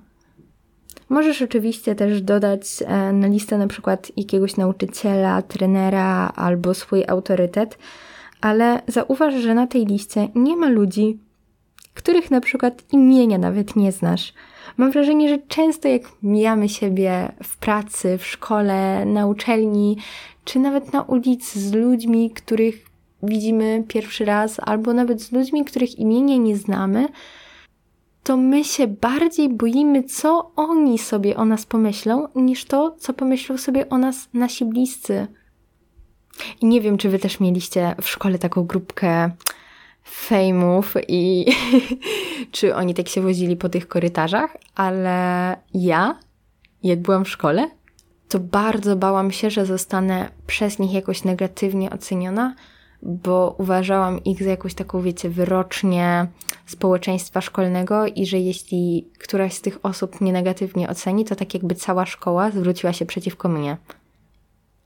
Możesz 1.10 1.42
oczywiście 1.42 1.96
też 1.96 2.22
dodać 2.22 2.64
e, 2.86 3.14
na 3.14 3.28
listę 3.28 3.58
na 3.58 3.68
przykład 3.68 4.12
jakiegoś 4.18 4.58
nauczyciela, 4.58 5.42
trenera 5.42 6.32
albo 6.36 6.74
swój 6.74 7.04
autorytet, 7.08 7.78
ale 8.42 8.82
zauważ, 8.88 9.34
że 9.34 9.54
na 9.54 9.68
tej 9.68 9.86
liście 9.86 10.28
nie 10.36 10.56
ma 10.56 10.70
ludzi, 10.70 11.20
których 11.94 12.32
na 12.32 12.42
przykład 12.42 12.84
imienia 12.92 13.38
nawet 13.38 13.76
nie 13.76 13.92
znasz. 13.92 14.34
Mam 14.78 14.92
wrażenie, 14.92 15.30
że 15.30 15.38
często 15.48 15.88
jak 15.88 16.02
mijamy 16.24 16.70
siebie 16.70 17.32
w 17.44 17.58
pracy, 17.58 18.18
w 18.18 18.26
szkole, 18.26 19.06
na 19.06 19.28
uczelni, 19.28 19.98
czy 20.48 20.60
nawet 20.60 20.94
na 20.94 21.02
ulicy 21.02 21.60
z 21.60 21.74
ludźmi, 21.74 22.32
których 22.32 22.86
widzimy 23.24 23.84
pierwszy 23.88 24.26
raz, 24.26 24.60
albo 24.60 24.94
nawet 24.94 25.22
z 25.22 25.32
ludźmi, 25.32 25.66
których 25.66 26.00
imienia 26.00 26.38
nie 26.38 26.58
znamy, 26.58 27.08
to 28.24 28.38
my 28.38 28.64
się 28.64 28.88
bardziej 28.88 29.50
boimy, 29.50 30.04
co 30.04 30.52
oni 30.56 31.00
sobie 31.00 31.38
o 31.38 31.46
nas 31.46 31.66
pomyślą, 31.66 32.28
niż 32.36 32.66
to, 32.66 32.96
co 33.00 33.14
pomyślą 33.14 33.58
sobie 33.58 33.90
o 33.90 33.98
nas 33.98 34.30
nasi 34.34 34.66
bliscy. 34.66 35.28
I 36.62 36.66
nie 36.66 36.82
wiem, 36.82 36.98
czy 36.98 37.10
wy 37.10 37.20
też 37.20 37.40
mieliście 37.40 37.96
w 38.02 38.10
szkole 38.10 38.40
taką 38.40 38.64
grupkę 38.64 39.32
fejmów 40.04 40.94
i 41.08 41.46
czy 42.52 42.76
oni 42.76 42.94
tak 42.94 43.08
się 43.08 43.22
wozili 43.22 43.58
po 43.58 43.70
tych 43.70 43.88
korytarzach, 43.88 44.58
ale 44.76 45.58
ja, 45.74 46.20
jak 46.84 47.02
byłam 47.02 47.26
w 47.26 47.30
szkole, 47.30 47.70
to 48.30 48.40
bardzo 48.40 48.96
bałam 48.96 49.32
się, 49.32 49.50
że 49.50 49.66
zostanę 49.66 50.30
przez 50.48 50.80
nich 50.80 50.94
jakoś 50.94 51.24
negatywnie 51.24 51.90
oceniona, 51.90 52.56
bo 53.02 53.56
uważałam 53.58 54.24
ich 54.24 54.44
za 54.44 54.50
jakąś 54.50 54.74
taką, 54.74 55.02
wiecie, 55.02 55.30
wyrocznie 55.30 56.28
społeczeństwa 56.66 57.42
szkolnego 57.42 58.06
i 58.06 58.26
że 58.26 58.40
jeśli 58.40 59.08
któraś 59.20 59.54
z 59.54 59.62
tych 59.62 59.80
osób 59.84 60.22
mnie 60.22 60.34
negatywnie 60.34 60.90
oceni, 60.90 61.26
to 61.26 61.36
tak 61.36 61.54
jakby 61.54 61.76
cała 61.76 62.06
szkoła 62.06 62.52
zwróciła 62.52 62.94
się 62.94 63.06
przeciwko 63.06 63.50
mnie. 63.50 63.78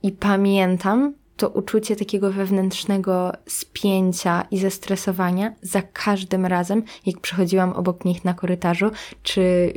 I 0.03 0.11
pamiętam 0.11 1.13
to 1.37 1.49
uczucie 1.49 1.95
takiego 1.95 2.31
wewnętrznego 2.31 3.31
spięcia 3.47 4.45
i 4.51 4.57
zestresowania 4.57 5.53
za 5.61 5.81
każdym 5.81 6.45
razem, 6.45 6.83
jak 7.05 7.19
przechodziłam 7.19 7.73
obok 7.73 8.05
nich 8.05 8.25
na 8.25 8.33
korytarzu, 8.33 8.91
czy 9.23 9.73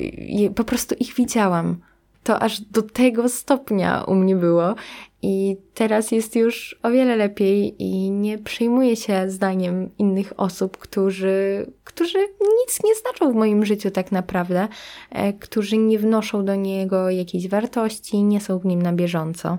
po 0.54 0.64
prostu 0.64 0.94
ich 0.94 1.14
widziałam. 1.14 1.76
To 2.24 2.42
aż 2.42 2.60
do 2.60 2.82
tego 2.82 3.28
stopnia 3.28 4.04
u 4.06 4.14
mnie 4.14 4.36
było 4.36 4.74
i 5.22 5.56
teraz 5.74 6.12
jest 6.12 6.36
już 6.36 6.78
o 6.82 6.90
wiele 6.90 7.16
lepiej 7.16 7.82
i 7.82 8.10
nie 8.10 8.38
przejmuję 8.38 8.96
się 8.96 9.30
zdaniem 9.30 9.90
innych 9.98 10.32
osób, 10.36 10.76
którzy, 10.76 11.66
którzy 11.84 12.18
nic 12.42 12.84
nie 12.84 12.94
znaczą 12.94 13.32
w 13.32 13.34
moim 13.34 13.64
życiu 13.64 13.90
tak 13.90 14.12
naprawdę, 14.12 14.68
e, 15.10 15.32
którzy 15.32 15.78
nie 15.78 15.98
wnoszą 15.98 16.44
do 16.44 16.54
niego 16.54 17.10
jakiejś 17.10 17.48
wartości, 17.48 18.22
nie 18.22 18.40
są 18.40 18.58
w 18.58 18.64
nim 18.64 18.82
na 18.82 18.92
bieżąco. 18.92 19.58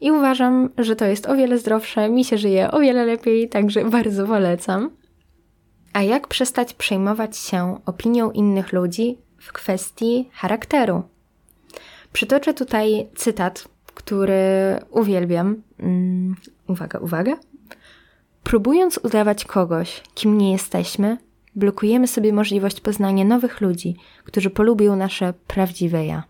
I 0.00 0.10
uważam, 0.10 0.70
że 0.78 0.96
to 0.96 1.04
jest 1.04 1.28
o 1.28 1.36
wiele 1.36 1.58
zdrowsze, 1.58 2.08
mi 2.08 2.24
się 2.24 2.38
żyje 2.38 2.70
o 2.70 2.80
wiele 2.80 3.04
lepiej, 3.04 3.48
także 3.48 3.84
bardzo 3.84 4.26
polecam. 4.26 4.90
A 5.92 6.02
jak 6.02 6.28
przestać 6.28 6.74
przejmować 6.74 7.36
się 7.36 7.78
opinią 7.86 8.30
innych 8.30 8.72
ludzi 8.72 9.18
w 9.38 9.52
kwestii 9.52 10.28
charakteru? 10.32 11.13
Przytoczę 12.14 12.54
tutaj 12.54 13.06
cytat 13.14 13.68
który 13.94 14.42
uwielbiam. 14.90 15.62
Mm, 15.78 16.36
uwaga, 16.68 16.98
uwaga. 16.98 17.36
Próbując 18.42 19.00
udawać 19.02 19.44
kogoś, 19.44 20.02
kim 20.14 20.38
nie 20.38 20.52
jesteśmy, 20.52 21.18
blokujemy 21.54 22.08
sobie 22.08 22.32
możliwość 22.32 22.80
poznania 22.80 23.24
nowych 23.24 23.60
ludzi, 23.60 23.96
którzy 24.24 24.50
polubią 24.50 24.96
nasze 24.96 25.34
prawdziwe 25.46 26.06
ja. 26.06 26.22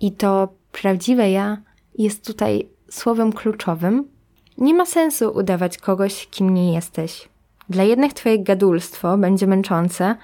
I 0.00 0.12
to 0.12 0.48
prawdziwe 0.72 1.30
ja 1.30 1.62
jest 1.98 2.26
tutaj 2.26 2.68
słowem 2.90 3.32
kluczowym. 3.32 4.08
Nie 4.58 4.74
ma 4.74 4.86
sensu 4.86 5.30
udawać 5.30 5.78
kogoś, 5.78 6.28
kim 6.30 6.54
nie 6.54 6.74
jesteś. 6.74 7.28
Dla 7.70 7.84
jednych 7.84 8.12
twoje 8.12 8.38
gadulstwo 8.38 9.18
będzie 9.18 9.46
męczące, 9.46 10.14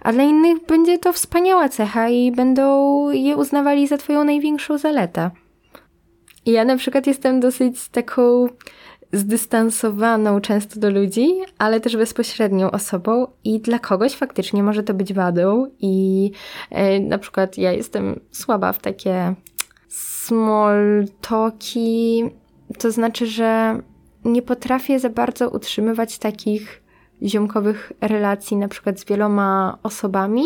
a 0.00 0.12
dla 0.12 0.22
innych 0.22 0.66
będzie 0.66 0.98
to 0.98 1.12
wspaniała 1.12 1.68
cecha 1.68 2.08
i 2.08 2.32
będą 2.32 3.10
je 3.10 3.36
uznawali 3.36 3.86
za 3.86 3.96
twoją 3.96 4.24
największą 4.24 4.78
zaletę. 4.78 5.30
Ja 6.46 6.64
na 6.64 6.76
przykład 6.76 7.06
jestem 7.06 7.40
dosyć 7.40 7.88
taką 7.88 8.46
zdystansowaną 9.12 10.40
często 10.40 10.80
do 10.80 10.90
ludzi, 10.90 11.28
ale 11.58 11.80
też 11.80 11.96
bezpośrednią 11.96 12.70
osobą 12.70 13.26
i 13.44 13.60
dla 13.60 13.78
kogoś 13.78 14.12
faktycznie 14.12 14.62
może 14.62 14.82
to 14.82 14.94
być 14.94 15.12
wadą 15.12 15.66
i 15.80 16.30
e, 16.70 17.00
na 17.00 17.18
przykład 17.18 17.58
ja 17.58 17.72
jestem 17.72 18.20
słaba 18.30 18.72
w 18.72 18.78
takie 18.78 19.34
small 19.88 21.04
talki, 21.20 22.24
to 22.78 22.90
znaczy, 22.90 23.26
że 23.26 23.78
nie 24.24 24.42
potrafię 24.42 24.98
za 24.98 25.10
bardzo 25.10 25.50
utrzymywać 25.50 26.18
takich 26.18 26.81
ziomkowych 27.26 27.92
relacji 28.00 28.56
na 28.56 28.68
przykład 28.68 29.00
z 29.00 29.04
wieloma 29.04 29.78
osobami, 29.82 30.44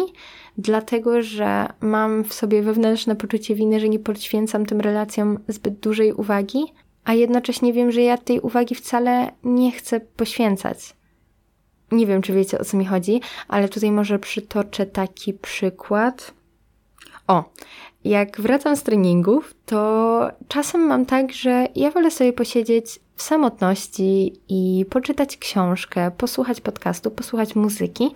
dlatego 0.59 1.23
że 1.23 1.67
mam 1.81 2.25
w 2.25 2.35
sobie 2.35 2.63
wewnętrzne 2.63 3.17
poczucie 3.17 3.55
winy, 3.55 3.81
że 3.81 3.89
nie 3.89 3.99
poświęcam 3.99 4.67
tym 4.67 4.81
relacjom 4.81 5.39
zbyt 5.49 5.81
dużej 5.81 6.13
uwagi, 6.13 6.65
a 7.05 7.15
jednocześnie 7.15 7.73
wiem, 7.73 7.93
że 7.93 8.03
ja 8.03 8.19
tej 8.19 8.41
uwagi 8.41 8.75
wcale 8.75 9.33
nie 9.45 9.73
chcę 9.73 10.01
poświęcać. 10.01 10.97
Nie 11.93 12.07
wiem, 12.07 12.23
czy 12.23 12.33
wiecie 12.33 12.59
o 12.59 12.65
co 12.65 12.77
mi 12.77 12.87
chodzi, 12.87 13.21
ale 13.49 13.69
tutaj 13.69 13.93
może 13.93 14.19
przytoczę 14.19 14.87
taki 14.87 15.35
przykład. 15.35 16.35
O, 17.27 17.45
jak 18.09 18.41
wracam 18.41 18.77
z 18.77 18.83
treningów, 18.83 19.55
to 19.67 20.31
czasem 20.49 20.81
mam 20.81 21.07
tak, 21.07 21.33
że 21.33 21.69
ja 21.75 21.91
wolę 21.91 22.11
sobie 22.11 22.33
posiedzieć 22.33 23.01
w 23.15 23.23
samotności 23.23 24.33
i 24.49 24.85
poczytać 24.91 25.37
książkę, 25.37 26.11
posłuchać 26.11 26.61
podcastu, 26.61 27.11
posłuchać 27.11 27.55
muzyki, 27.55 28.11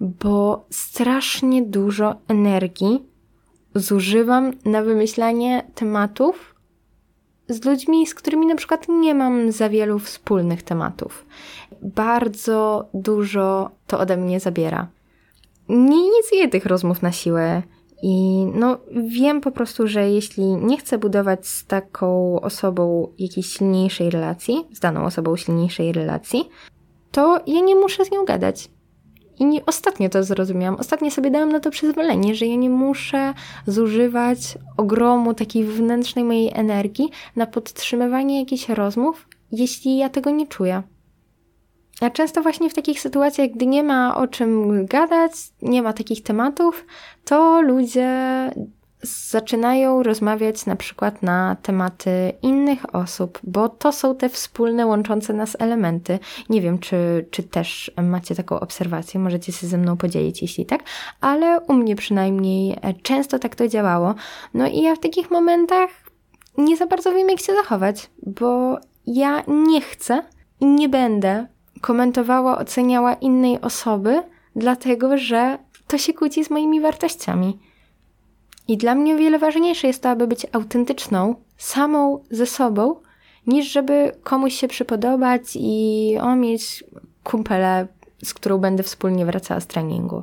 bo 0.00 0.66
strasznie 0.70 1.62
dużo 1.62 2.14
energii 2.28 3.02
zużywam 3.74 4.52
na 4.64 4.82
wymyślanie 4.82 5.64
tematów 5.74 6.54
z 7.48 7.64
ludźmi, 7.64 8.06
z 8.06 8.14
którymi 8.14 8.46
na 8.46 8.56
przykład 8.56 8.86
nie 8.88 9.14
mam 9.14 9.52
za 9.52 9.68
wielu 9.68 9.98
wspólnych 9.98 10.62
tematów. 10.62 11.26
Bardzo 11.82 12.88
dużo 12.94 13.70
to 13.86 13.98
ode 13.98 14.16
mnie 14.16 14.40
zabiera. 14.40 14.86
Nie 15.68 16.06
inicjuję 16.06 16.48
tych 16.48 16.66
rozmów 16.66 17.02
na 17.02 17.12
siłę. 17.12 17.62
I 18.02 18.46
no, 18.54 18.78
wiem 18.90 19.40
po 19.40 19.50
prostu, 19.50 19.86
że 19.86 20.10
jeśli 20.10 20.44
nie 20.44 20.76
chcę 20.76 20.98
budować 20.98 21.46
z 21.46 21.66
taką 21.66 22.40
osobą 22.40 23.12
jakiejś 23.18 23.46
silniejszej 23.46 24.10
relacji, 24.10 24.64
z 24.72 24.80
daną 24.80 25.04
osobą 25.04 25.36
silniejszej 25.36 25.92
relacji, 25.92 26.48
to 27.10 27.40
ja 27.46 27.60
nie 27.60 27.76
muszę 27.76 28.04
z 28.04 28.10
nią 28.10 28.24
gadać. 28.24 28.70
I 29.38 29.44
nie, 29.44 29.66
ostatnio 29.66 30.08
to 30.08 30.24
zrozumiałam. 30.24 30.76
Ostatnio 30.80 31.10
sobie 31.10 31.30
dałam 31.30 31.52
na 31.52 31.60
to 31.60 31.70
przyzwolenie, 31.70 32.34
że 32.34 32.46
ja 32.46 32.56
nie 32.56 32.70
muszę 32.70 33.34
zużywać 33.66 34.58
ogromu 34.76 35.34
takiej 35.34 35.64
wewnętrznej 35.64 36.24
mojej 36.24 36.50
energii 36.54 37.08
na 37.36 37.46
podtrzymywanie 37.46 38.40
jakichś 38.40 38.68
rozmów, 38.68 39.28
jeśli 39.52 39.98
ja 39.98 40.08
tego 40.08 40.30
nie 40.30 40.46
czuję. 40.46 40.82
A 42.00 42.10
często 42.10 42.42
właśnie 42.42 42.70
w 42.70 42.74
takich 42.74 43.00
sytuacjach, 43.00 43.50
gdy 43.50 43.66
nie 43.66 43.82
ma 43.82 44.16
o 44.16 44.26
czym 44.26 44.86
gadać, 44.86 45.32
nie 45.62 45.82
ma 45.82 45.92
takich 45.92 46.22
tematów, 46.22 46.86
to 47.24 47.62
ludzie 47.62 48.10
zaczynają 49.02 50.02
rozmawiać 50.02 50.66
na 50.66 50.76
przykład 50.76 51.22
na 51.22 51.56
tematy 51.62 52.32
innych 52.42 52.94
osób, 52.94 53.38
bo 53.42 53.68
to 53.68 53.92
są 53.92 54.16
te 54.16 54.28
wspólne, 54.28 54.86
łączące 54.86 55.32
nas 55.32 55.56
elementy. 55.58 56.18
Nie 56.48 56.60
wiem, 56.60 56.78
czy, 56.78 57.26
czy 57.30 57.42
też 57.42 57.90
macie 58.02 58.34
taką 58.34 58.60
obserwację, 58.60 59.20
możecie 59.20 59.52
się 59.52 59.66
ze 59.66 59.78
mną 59.78 59.96
podzielić, 59.96 60.42
jeśli 60.42 60.66
tak, 60.66 60.82
ale 61.20 61.60
u 61.60 61.72
mnie 61.72 61.96
przynajmniej 61.96 62.76
często 63.02 63.38
tak 63.38 63.54
to 63.54 63.68
działało. 63.68 64.14
No 64.54 64.66
i 64.66 64.82
ja 64.82 64.94
w 64.94 65.00
takich 65.00 65.30
momentach 65.30 65.90
nie 66.58 66.76
za 66.76 66.86
bardzo 66.86 67.12
wiem, 67.12 67.28
jak 67.28 67.40
się 67.40 67.54
zachować, 67.54 68.10
bo 68.26 68.78
ja 69.06 69.42
nie 69.48 69.80
chcę 69.80 70.22
i 70.60 70.66
nie 70.66 70.88
będę 70.88 71.46
komentowała, 71.80 72.58
oceniała 72.58 73.14
innej 73.14 73.60
osoby, 73.60 74.22
dlatego 74.56 75.18
że 75.18 75.58
to 75.86 75.98
się 75.98 76.12
kłóci 76.12 76.44
z 76.44 76.50
moimi 76.50 76.80
wartościami. 76.80 77.58
I 78.68 78.76
dla 78.76 78.94
mnie 78.94 79.16
wiele 79.16 79.38
ważniejsze 79.38 79.86
jest 79.86 80.02
to, 80.02 80.08
aby 80.10 80.26
być 80.26 80.46
autentyczną, 80.52 81.34
samą 81.56 82.24
ze 82.30 82.46
sobą, 82.46 82.96
niż 83.46 83.72
żeby 83.72 84.12
komuś 84.22 84.54
się 84.54 84.68
przypodobać 84.68 85.42
i 85.54 86.16
o 86.20 86.36
mieć 86.36 86.84
kumpelę, 87.24 87.86
z 88.24 88.34
którą 88.34 88.58
będę 88.58 88.82
wspólnie 88.82 89.26
wracała 89.26 89.60
z 89.60 89.66
treningu. 89.66 90.22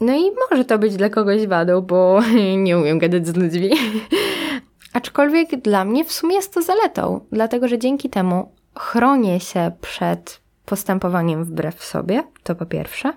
No 0.00 0.14
i 0.16 0.30
może 0.50 0.64
to 0.64 0.78
być 0.78 0.96
dla 0.96 1.08
kogoś 1.08 1.46
wadą, 1.46 1.80
bo 1.80 2.20
nie 2.64 2.78
umiem 2.78 2.98
gadać 2.98 3.26
z 3.26 3.36
ludźmi. 3.36 3.70
Aczkolwiek 4.92 5.56
dla 5.60 5.84
mnie 5.84 6.04
w 6.04 6.12
sumie 6.12 6.34
jest 6.34 6.54
to 6.54 6.62
zaletą, 6.62 7.20
dlatego 7.32 7.68
że 7.68 7.78
dzięki 7.78 8.10
temu 8.10 8.52
chronię 8.78 9.40
się 9.40 9.72
przed 9.80 10.43
postępowaniem 10.66 11.44
wbrew 11.44 11.84
sobie, 11.84 12.22
to 12.42 12.54
po 12.54 12.66
pierwsze, 12.66 13.12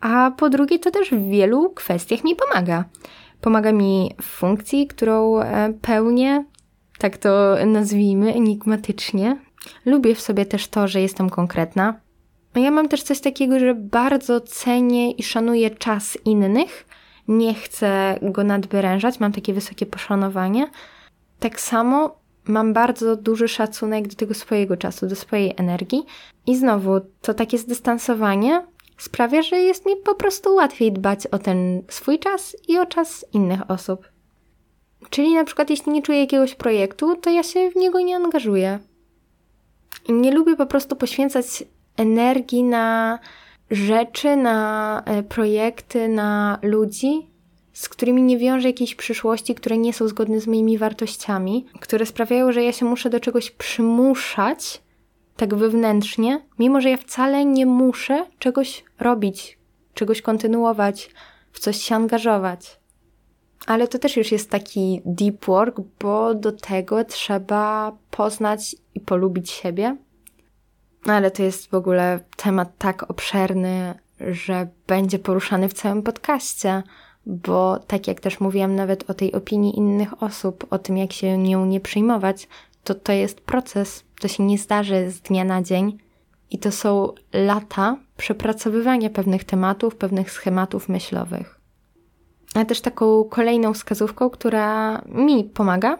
a 0.00 0.30
po 0.36 0.50
drugie 0.50 0.78
to 0.78 0.90
też 0.90 1.10
w 1.10 1.28
wielu 1.28 1.70
kwestiach 1.70 2.24
mi 2.24 2.36
pomaga. 2.36 2.84
Pomaga 3.40 3.72
mi 3.72 4.14
w 4.22 4.24
funkcji, 4.24 4.86
którą 4.86 5.40
e, 5.40 5.72
pełnię, 5.82 6.44
tak 6.98 7.16
to 7.16 7.56
nazwijmy, 7.66 8.34
enigmatycznie. 8.34 9.36
Lubię 9.84 10.14
w 10.14 10.20
sobie 10.20 10.46
też 10.46 10.68
to, 10.68 10.88
że 10.88 11.00
jestem 11.00 11.30
konkretna. 11.30 12.00
Ja 12.54 12.70
mam 12.70 12.88
też 12.88 13.02
coś 13.02 13.20
takiego, 13.20 13.58
że 13.58 13.74
bardzo 13.74 14.40
cenię 14.40 15.10
i 15.10 15.22
szanuję 15.22 15.70
czas 15.70 16.18
innych. 16.24 16.86
Nie 17.28 17.54
chcę 17.54 18.18
go 18.22 18.44
nadwyrężać, 18.44 19.20
mam 19.20 19.32
takie 19.32 19.54
wysokie 19.54 19.86
poszanowanie. 19.86 20.70
Tak 21.40 21.60
samo 21.60 22.16
mam 22.48 22.72
bardzo 22.72 23.16
duży 23.16 23.48
szacunek 23.48 24.08
do 24.08 24.14
tego 24.14 24.34
swojego 24.34 24.76
czasu, 24.76 25.06
do 25.06 25.16
swojej 25.16 25.54
energii. 25.56 26.02
I 26.46 26.56
znowu, 26.56 27.00
to 27.20 27.34
takie 27.34 27.58
zdystansowanie 27.58 28.66
sprawia, 28.98 29.42
że 29.42 29.56
jest 29.56 29.86
mi 29.86 29.96
po 29.96 30.14
prostu 30.14 30.54
łatwiej 30.54 30.92
dbać 30.92 31.26
o 31.26 31.38
ten 31.38 31.82
swój 31.88 32.18
czas 32.18 32.56
i 32.68 32.78
o 32.78 32.86
czas 32.86 33.26
innych 33.32 33.70
osób. 33.70 34.08
Czyli 35.10 35.34
na 35.34 35.44
przykład, 35.44 35.70
jeśli 35.70 35.92
nie 35.92 36.02
czuję 36.02 36.20
jakiegoś 36.20 36.54
projektu, 36.54 37.16
to 37.16 37.30
ja 37.30 37.42
się 37.42 37.70
w 37.70 37.76
niego 37.76 38.00
nie 38.00 38.16
angażuję. 38.16 38.78
I 40.08 40.12
nie 40.12 40.32
lubię 40.32 40.56
po 40.56 40.66
prostu 40.66 40.96
poświęcać 40.96 41.64
energii 41.96 42.62
na 42.62 43.18
rzeczy, 43.70 44.36
na 44.36 45.02
e, 45.04 45.22
projekty, 45.22 46.08
na 46.08 46.58
ludzi, 46.62 47.26
z 47.76 47.88
którymi 47.88 48.22
nie 48.22 48.38
wiążę 48.38 48.68
jakiejś 48.68 48.94
przyszłości, 48.94 49.54
które 49.54 49.78
nie 49.78 49.92
są 49.92 50.08
zgodne 50.08 50.40
z 50.40 50.46
moimi 50.46 50.78
wartościami, 50.78 51.66
które 51.80 52.06
sprawiają, 52.06 52.52
że 52.52 52.62
ja 52.62 52.72
się 52.72 52.86
muszę 52.86 53.10
do 53.10 53.20
czegoś 53.20 53.50
przymuszać, 53.50 54.82
tak 55.36 55.54
wewnętrznie, 55.54 56.40
mimo 56.58 56.80
że 56.80 56.90
ja 56.90 56.96
wcale 56.96 57.44
nie 57.44 57.66
muszę 57.66 58.26
czegoś 58.38 58.84
robić, 59.00 59.58
czegoś 59.94 60.22
kontynuować, 60.22 61.10
w 61.52 61.58
coś 61.58 61.76
się 61.76 61.94
angażować. 61.94 62.80
Ale 63.66 63.88
to 63.88 63.98
też 63.98 64.16
już 64.16 64.32
jest 64.32 64.50
taki 64.50 65.02
deep 65.04 65.44
work, 65.44 65.80
bo 66.00 66.34
do 66.34 66.52
tego 66.52 67.04
trzeba 67.04 67.92
poznać 68.10 68.76
i 68.94 69.00
polubić 69.00 69.50
siebie. 69.50 69.96
Ale 71.06 71.30
to 71.30 71.42
jest 71.42 71.70
w 71.70 71.74
ogóle 71.74 72.20
temat 72.36 72.78
tak 72.78 73.10
obszerny, 73.10 73.94
że 74.20 74.68
będzie 74.86 75.18
poruszany 75.18 75.68
w 75.68 75.74
całym 75.74 76.02
podcaście 76.02 76.82
bo 77.26 77.78
tak 77.86 78.08
jak 78.08 78.20
też 78.20 78.40
mówiłam 78.40 78.74
nawet 78.74 79.10
o 79.10 79.14
tej 79.14 79.32
opinii 79.32 79.78
innych 79.78 80.22
osób, 80.22 80.66
o 80.70 80.78
tym 80.78 80.96
jak 80.96 81.12
się 81.12 81.38
nią 81.38 81.66
nie 81.66 81.80
przyjmować, 81.80 82.48
to 82.84 82.94
to 82.94 83.12
jest 83.12 83.40
proces, 83.40 84.04
to 84.20 84.28
się 84.28 84.42
nie 84.42 84.58
zdarzy 84.58 85.10
z 85.10 85.20
dnia 85.20 85.44
na 85.44 85.62
dzień 85.62 85.98
i 86.50 86.58
to 86.58 86.72
są 86.72 87.12
lata 87.32 87.96
przepracowywania 88.16 89.10
pewnych 89.10 89.44
tematów, 89.44 89.96
pewnych 89.96 90.30
schematów 90.30 90.88
myślowych. 90.88 91.60
A 92.54 92.64
też 92.64 92.80
taką 92.80 93.24
kolejną 93.24 93.72
wskazówką, 93.72 94.30
która 94.30 94.98
mi 95.08 95.44
pomaga, 95.44 95.98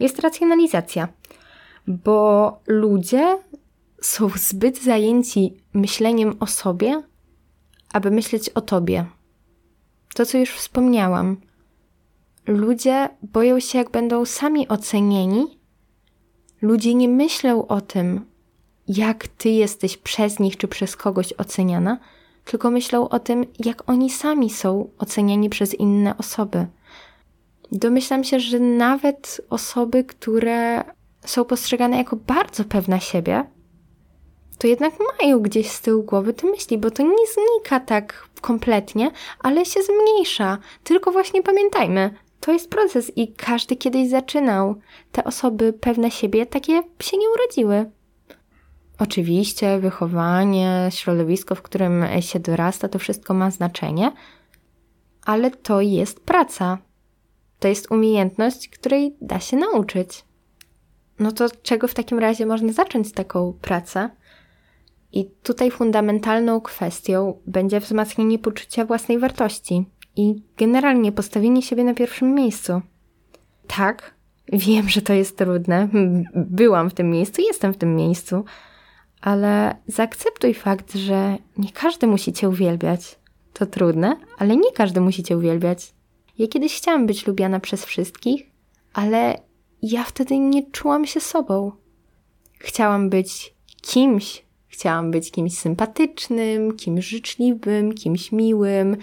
jest 0.00 0.18
racjonalizacja, 0.18 1.08
bo 1.86 2.60
ludzie 2.66 3.38
są 4.02 4.28
zbyt 4.36 4.82
zajęci 4.82 5.54
myśleniem 5.74 6.36
o 6.40 6.46
sobie, 6.46 7.02
aby 7.92 8.10
myśleć 8.10 8.48
o 8.48 8.60
tobie 8.60 9.06
to, 10.18 10.26
co 10.26 10.38
już 10.38 10.50
wspomniałam. 10.50 11.36
Ludzie 12.46 13.08
boją 13.22 13.60
się, 13.60 13.78
jak 13.78 13.90
będą 13.90 14.24
sami 14.24 14.68
ocenieni. 14.68 15.58
Ludzie 16.62 16.94
nie 16.94 17.08
myślą 17.08 17.66
o 17.66 17.80
tym, 17.80 18.26
jak 18.88 19.28
ty 19.28 19.48
jesteś 19.48 19.96
przez 19.96 20.38
nich 20.38 20.56
czy 20.56 20.68
przez 20.68 20.96
kogoś 20.96 21.32
oceniana, 21.32 21.98
tylko 22.44 22.70
myślą 22.70 23.08
o 23.08 23.18
tym, 23.18 23.44
jak 23.58 23.90
oni 23.90 24.10
sami 24.10 24.50
są 24.50 24.90
oceniani 24.98 25.50
przez 25.50 25.74
inne 25.74 26.16
osoby. 26.16 26.66
Domyślam 27.72 28.24
się, 28.24 28.40
że 28.40 28.58
nawet 28.60 29.40
osoby, 29.50 30.04
które 30.04 30.84
są 31.24 31.44
postrzegane 31.44 31.96
jako 31.96 32.16
bardzo 32.16 32.64
pewne 32.64 33.00
siebie, 33.00 33.44
to 34.58 34.66
jednak 34.66 34.94
mają 35.20 35.40
gdzieś 35.40 35.70
z 35.70 35.80
tyłu 35.80 36.02
głowy 36.02 36.34
te 36.34 36.46
myśli, 36.46 36.78
bo 36.78 36.90
to 36.90 37.02
nie 37.02 37.26
znika 37.34 37.80
tak 37.80 38.28
kompletnie, 38.40 39.10
ale 39.38 39.64
się 39.64 39.80
zmniejsza. 39.82 40.58
Tylko 40.84 41.12
właśnie 41.12 41.42
pamiętajmy, 41.42 42.14
to 42.40 42.52
jest 42.52 42.70
proces 42.70 43.12
i 43.16 43.32
każdy 43.32 43.76
kiedyś 43.76 44.08
zaczynał. 44.08 44.74
Te 45.12 45.24
osoby 45.24 45.72
pewne 45.72 46.10
siebie 46.10 46.46
takie 46.46 46.82
się 47.00 47.16
nie 47.16 47.26
urodziły. 47.30 47.90
Oczywiście 48.98 49.78
wychowanie, 49.78 50.88
środowisko, 50.90 51.54
w 51.54 51.62
którym 51.62 52.04
się 52.20 52.40
dorasta, 52.40 52.88
to 52.88 52.98
wszystko 52.98 53.34
ma 53.34 53.50
znaczenie, 53.50 54.12
ale 55.24 55.50
to 55.50 55.80
jest 55.80 56.20
praca. 56.20 56.78
To 57.58 57.68
jest 57.68 57.90
umiejętność, 57.90 58.68
której 58.68 59.16
da 59.20 59.40
się 59.40 59.56
nauczyć. 59.56 60.24
No 61.18 61.32
to 61.32 61.46
czego 61.62 61.88
w 61.88 61.94
takim 61.94 62.18
razie 62.18 62.46
można 62.46 62.72
zacząć 62.72 63.12
taką 63.12 63.52
pracę? 63.62 64.10
I 65.12 65.30
tutaj 65.42 65.70
fundamentalną 65.70 66.60
kwestią 66.60 67.40
będzie 67.46 67.80
wzmacnianie 67.80 68.38
poczucia 68.38 68.84
własnej 68.84 69.18
wartości 69.18 69.84
i 70.16 70.42
generalnie 70.56 71.12
postawienie 71.12 71.62
siebie 71.62 71.84
na 71.84 71.94
pierwszym 71.94 72.34
miejscu. 72.34 72.80
Tak, 73.66 74.14
wiem, 74.52 74.88
że 74.88 75.02
to 75.02 75.12
jest 75.12 75.38
trudne. 75.38 75.88
Byłam 76.34 76.90
w 76.90 76.94
tym 76.94 77.10
miejscu, 77.10 77.42
jestem 77.42 77.72
w 77.72 77.76
tym 77.76 77.96
miejscu, 77.96 78.44
ale 79.20 79.76
zaakceptuj 79.86 80.54
fakt, 80.54 80.94
że 80.94 81.36
nie 81.58 81.72
każdy 81.72 82.06
musi 82.06 82.32
cię 82.32 82.48
uwielbiać. 82.48 83.18
To 83.52 83.66
trudne, 83.66 84.16
ale 84.38 84.56
nie 84.56 84.72
każdy 84.72 85.00
musi 85.00 85.22
cię 85.22 85.36
uwielbiać. 85.36 85.94
Ja 86.38 86.48
kiedyś 86.48 86.76
chciałam 86.76 87.06
być 87.06 87.26
lubiana 87.26 87.60
przez 87.60 87.84
wszystkich, 87.84 88.50
ale 88.92 89.40
ja 89.82 90.04
wtedy 90.04 90.38
nie 90.38 90.70
czułam 90.70 91.06
się 91.06 91.20
sobą. 91.20 91.72
Chciałam 92.58 93.10
być 93.10 93.54
kimś, 93.82 94.44
Chciałam 94.68 95.10
być 95.10 95.30
kimś 95.30 95.58
sympatycznym, 95.58 96.76
kimś 96.76 97.06
życzliwym, 97.06 97.94
kimś 97.94 98.32
miłym, 98.32 98.96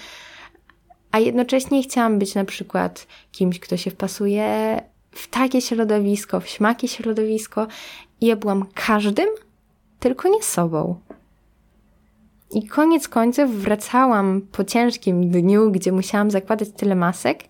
a 1.16 1.20
jednocześnie 1.20 1.84
chciałam 1.84 2.20
być 2.20 2.36
na 2.36 2.46
przykład 2.46 3.08
kimś, 3.32 3.60
kto 3.60 3.78
się 3.78 3.92
wpasuje 3.92 4.82
w 5.12 5.28
takie 5.28 5.62
środowisko, 5.62 6.40
w 6.40 6.48
śmakie 6.48 6.88
środowisko. 6.88 7.68
I 8.22 8.26
ja 8.26 8.36
byłam 8.36 8.66
każdym, 8.74 9.30
tylko 10.00 10.30
nie 10.30 10.44
sobą. 10.44 11.00
I 12.52 12.68
koniec 12.68 13.08
końców 13.08 13.52
wracałam 13.62 14.42
po 14.52 14.64
ciężkim 14.64 15.32
dniu, 15.32 15.72
gdzie 15.72 15.92
musiałam 15.92 16.32
zakładać 16.32 16.70
tyle 16.78 16.96
masek 16.96 17.44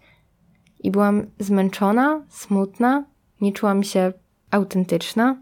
i 0.84 0.91
byłam 0.91 1.25
zmęczona, 1.39 2.21
smutna, 2.30 3.04
nie 3.41 3.51
czułam 3.51 3.84
się 3.84 4.13
autentyczna. 4.51 5.38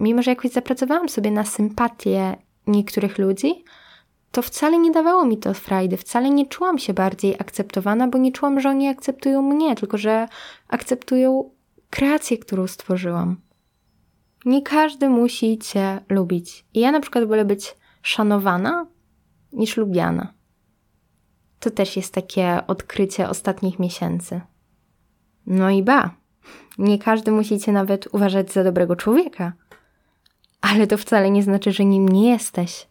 Mimo 0.00 0.22
że 0.22 0.30
jakoś 0.30 0.50
zapracowałam 0.50 1.08
sobie 1.08 1.30
na 1.30 1.44
sympatię 1.44 2.36
niektórych 2.66 3.18
ludzi, 3.18 3.64
to 4.30 4.42
wcale 4.42 4.78
nie 4.78 4.90
dawało 4.90 5.24
mi 5.24 5.38
to 5.38 5.54
frajdy, 5.54 5.96
wcale 5.96 6.30
nie 6.30 6.46
czułam 6.46 6.78
się 6.78 6.94
bardziej 6.94 7.34
akceptowana, 7.34 8.08
bo 8.08 8.18
nie 8.18 8.32
czułam, 8.32 8.60
że 8.60 8.68
oni 8.68 8.88
akceptują 8.88 9.42
mnie, 9.42 9.76
tylko 9.76 9.98
że 9.98 10.28
akceptują 10.68 11.50
kreację, 11.90 12.38
którą 12.38 12.66
stworzyłam. 12.66 13.36
Nie 14.44 14.62
każdy 14.62 15.08
musi 15.08 15.58
cię 15.58 16.00
lubić. 16.08 16.64
I 16.74 16.80
ja 16.80 16.92
na 16.92 17.00
przykład 17.00 17.24
wolę 17.24 17.44
być 17.44 17.76
szanowana 18.02 18.86
niż 19.52 19.76
lubiana. 19.76 20.32
To 21.60 21.70
też 21.70 21.96
jest 21.96 22.14
takie 22.14 22.66
odkrycie 22.66 23.28
ostatnich 23.28 23.78
miesięcy. 23.78 24.40
No 25.46 25.70
i 25.70 25.82
ba, 25.82 26.14
nie 26.78 26.98
każdy 26.98 27.32
musi 27.32 27.58
cię 27.58 27.72
nawet 27.72 28.08
uważać 28.14 28.52
za 28.52 28.64
dobrego 28.64 28.96
człowieka. 28.96 29.52
Ale 30.60 30.86
to 30.86 30.98
wcale 30.98 31.30
nie 31.30 31.42
znaczy, 31.42 31.72
że 31.72 31.84
nim 31.84 32.08
nie 32.08 32.30
jesteś. 32.30 32.86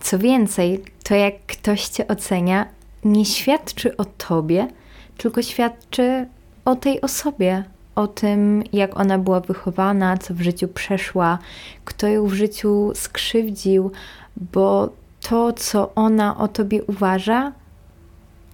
Co 0.00 0.18
więcej, 0.18 0.84
to 1.04 1.14
jak 1.14 1.34
ktoś 1.46 1.88
cię 1.88 2.08
ocenia, 2.08 2.66
nie 3.04 3.24
świadczy 3.24 3.96
o 3.96 4.04
tobie, 4.04 4.68
tylko 5.16 5.42
świadczy 5.42 6.26
o 6.64 6.76
tej 6.76 7.00
osobie, 7.00 7.64
o 7.94 8.06
tym, 8.06 8.62
jak 8.72 9.00
ona 9.00 9.18
była 9.18 9.40
wychowana, 9.40 10.18
co 10.18 10.34
w 10.34 10.40
życiu 10.40 10.68
przeszła, 10.68 11.38
kto 11.84 12.06
ją 12.06 12.26
w 12.26 12.32
życiu 12.32 12.92
skrzywdził, 12.94 13.90
bo 14.36 14.88
to, 15.20 15.52
co 15.52 15.94
ona 15.94 16.38
o 16.38 16.48
tobie 16.48 16.84
uważa, 16.84 17.52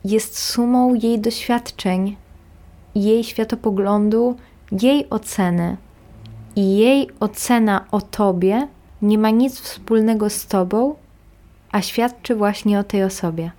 jest 0.04 0.38
sumą 0.38 0.94
jej 0.94 1.20
doświadczeń, 1.20 2.16
jej 2.94 3.24
światopoglądu, 3.24 4.36
jej 4.72 5.10
oceny. 5.10 5.76
I 6.58 6.76
jej 6.76 7.10
ocena 7.20 7.84
o 7.90 8.00
tobie 8.00 8.68
nie 9.02 9.18
ma 9.18 9.30
nic 9.30 9.60
wspólnego 9.60 10.30
z 10.30 10.46
tobą, 10.46 10.94
a 11.72 11.82
świadczy 11.82 12.34
właśnie 12.34 12.78
o 12.78 12.84
tej 12.84 13.04
osobie. 13.04 13.50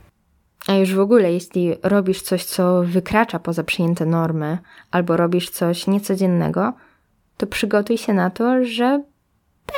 A 0.67 0.73
już 0.73 0.95
w 0.95 0.99
ogóle, 0.99 1.33
jeśli 1.33 1.75
robisz 1.83 2.21
coś, 2.21 2.45
co 2.45 2.83
wykracza 2.83 3.39
poza 3.39 3.63
przyjęte 3.63 4.05
normy, 4.05 4.57
albo 4.91 5.17
robisz 5.17 5.49
coś 5.49 5.87
niecodziennego, 5.87 6.73
to 7.37 7.47
przygotuj 7.47 7.97
się 7.97 8.13
na 8.13 8.29
to, 8.29 8.65
że 8.65 9.03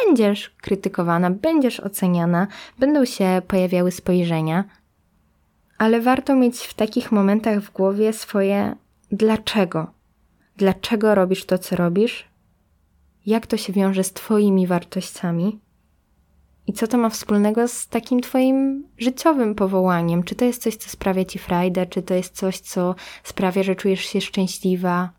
będziesz 0.05 0.49
krytykowana, 0.49 1.29
będziesz 1.29 1.79
oceniana, 1.79 2.47
będą 2.79 3.05
się 3.05 3.41
pojawiały 3.47 3.91
spojrzenia, 3.91 4.63
ale 5.77 6.01
warto 6.01 6.36
mieć 6.36 6.60
w 6.60 6.73
takich 6.73 7.12
momentach 7.12 7.60
w 7.60 7.71
głowie 7.71 8.13
swoje 8.13 8.75
dlaczego. 9.12 9.91
Dlaczego 10.57 11.15
robisz 11.15 11.45
to, 11.45 11.57
co 11.57 11.75
robisz? 11.75 12.31
Jak 13.25 13.47
to 13.47 13.57
się 13.57 13.73
wiąże 13.73 14.03
z 14.03 14.13
Twoimi 14.13 14.67
wartościami? 14.67 15.60
I 16.67 16.73
co 16.73 16.88
to 16.88 16.97
ma 16.97 17.10
wspólnego 17.10 17.67
z 17.67 17.88
takim 17.88 18.21
Twoim 18.21 18.88
życiowym 18.97 19.55
powołaniem? 19.55 20.23
Czy 20.23 20.36
to 20.36 20.45
jest 20.45 20.62
coś, 20.62 20.75
co 20.75 20.89
sprawia 20.89 21.25
Ci 21.25 21.39
frajdę? 21.39 21.86
Czy 21.86 22.01
to 22.01 22.13
jest 22.13 22.36
coś, 22.36 22.60
co 22.60 22.95
sprawia, 23.23 23.63
że 23.63 23.75
czujesz 23.75 23.99
się 23.99 24.21
szczęśliwa, 24.21 25.10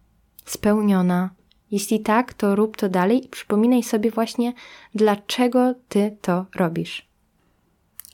spełniona? 0.44 1.30
Jeśli 1.70 2.00
tak, 2.00 2.34
to 2.34 2.56
rób 2.56 2.76
to 2.76 2.88
dalej 2.88 3.24
i 3.24 3.28
przypominaj 3.28 3.82
sobie 3.82 4.10
właśnie, 4.10 4.52
dlaczego 4.94 5.74
Ty 5.88 6.16
to 6.20 6.46
robisz. 6.54 7.08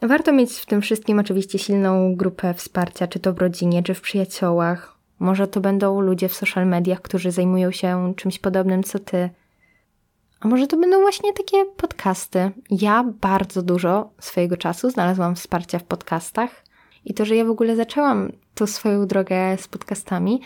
Warto 0.03 0.33
mieć 0.33 0.53
w 0.53 0.66
tym 0.66 0.83
wszystkim 0.83 1.18
oczywiście 1.18 1.59
silną 1.59 2.16
grupę 2.16 2.55
wsparcia, 2.55 3.07
czy 3.07 3.18
to 3.18 3.33
w 3.33 3.38
rodzinie, 3.38 3.83
czy 3.83 3.94
w 3.94 4.01
przyjaciołach. 4.01 4.98
Może 5.18 5.48
to 5.48 5.61
będą 5.61 6.01
ludzie 6.01 6.29
w 6.29 6.35
social 6.35 6.66
mediach, 6.66 7.03
którzy 7.03 7.31
zajmują 7.31 7.70
się 7.70 8.12
czymś 8.16 8.38
podobnym 8.38 8.83
co 8.83 8.98
Ty 8.98 9.31
a 10.40 10.48
może 10.48 10.66
to 10.66 10.77
będą 10.77 11.01
właśnie 11.01 11.33
takie 11.33 11.64
podcasty? 11.77 12.51
Ja 12.70 13.05
bardzo 13.20 13.62
dużo 13.62 14.11
swojego 14.20 14.57
czasu 14.57 14.90
znalazłam 14.90 15.35
wsparcia 15.35 15.79
w 15.79 15.85
podcastach 15.85 16.64
i 17.05 17.14
to, 17.14 17.24
że 17.24 17.37
ja 17.37 17.44
w 17.44 17.51
ogóle 17.51 17.77
zaczęłam 17.77 18.33
tą 18.55 18.66
swoją 18.66 19.07
drogę 19.07 19.57
z 19.59 19.68
podcastami, 19.68 20.40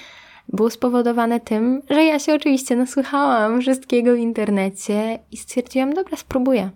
było 0.48 0.70
spowodowane 0.70 1.40
tym, 1.40 1.82
że 1.90 2.04
ja 2.04 2.18
się 2.18 2.34
oczywiście 2.34 2.76
nasłuchałam 2.76 3.60
wszystkiego 3.60 4.14
w 4.14 4.18
internecie 4.18 5.18
i 5.30 5.36
stwierdziłam, 5.36 5.94
dobra, 5.94 6.16
spróbuję. 6.16 6.70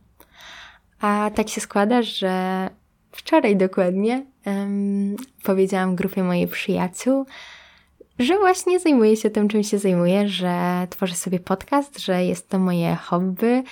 A 1.00 1.31
tak 1.35 1.48
się 1.48 1.61
składa, 1.61 2.02
że 2.02 2.70
wczoraj 3.12 3.57
dokładnie 3.57 4.26
um, 4.46 5.16
powiedziałam 5.42 5.96
grupie 5.96 6.22
mojej 6.22 6.48
przyjaciół, 6.48 7.26
że 8.18 8.38
właśnie 8.38 8.81
zajmuję 8.81 9.16
się 9.16 9.31
tym, 9.31 9.48
czym 9.48 9.62
się 9.62 9.79
zajmuję, 9.79 10.29
że 10.29 10.87
tworzę 10.90 11.14
sobie 11.14 11.40
podcast, 11.40 11.98
że 11.98 12.24
jest 12.24 12.48
to 12.48 12.59
moje 12.59 12.96
hobby 12.96 13.62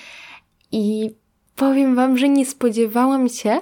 i 0.72 1.14
powiem 1.56 1.94
Wam, 1.94 2.18
że 2.18 2.28
nie 2.28 2.46
spodziewałam 2.46 3.28
się, 3.28 3.60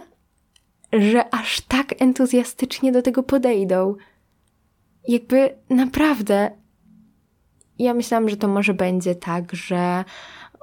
że 0.92 1.34
aż 1.34 1.60
tak 1.60 2.02
entuzjastycznie 2.02 2.92
do 2.92 3.02
tego 3.02 3.22
podejdą. 3.22 3.94
Jakby 5.08 5.54
naprawdę. 5.70 6.50
Ja 7.78 7.94
myślałam, 7.94 8.28
że 8.28 8.36
to 8.36 8.48
może 8.48 8.74
będzie 8.74 9.14
tak, 9.14 9.54
że 9.54 10.04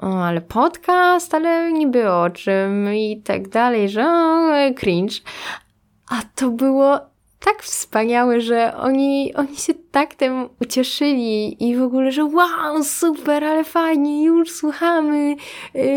o, 0.01 0.23
ale 0.23 0.41
podcast, 0.41 1.34
ale 1.34 1.73
niby 1.73 2.12
o 2.12 2.29
czym 2.29 2.93
i 2.93 3.21
tak 3.21 3.49
dalej, 3.49 3.89
że 3.89 4.05
o, 4.08 4.73
cringe. 4.75 5.15
A 6.10 6.21
to 6.36 6.49
było 6.49 7.09
tak 7.39 7.63
wspaniałe, 7.63 8.41
że 8.41 8.78
oni, 8.78 9.34
oni 9.36 9.56
się 9.56 9.73
tak 9.91 10.15
tym 10.15 10.49
ucieszyli 10.62 11.63
i 11.69 11.75
w 11.75 11.82
ogóle, 11.82 12.12
że 12.12 12.25
wow, 12.25 12.84
super, 12.84 13.43
ale 13.43 13.63
fajnie, 13.63 14.23
już 14.23 14.52
słuchamy. 14.52 15.36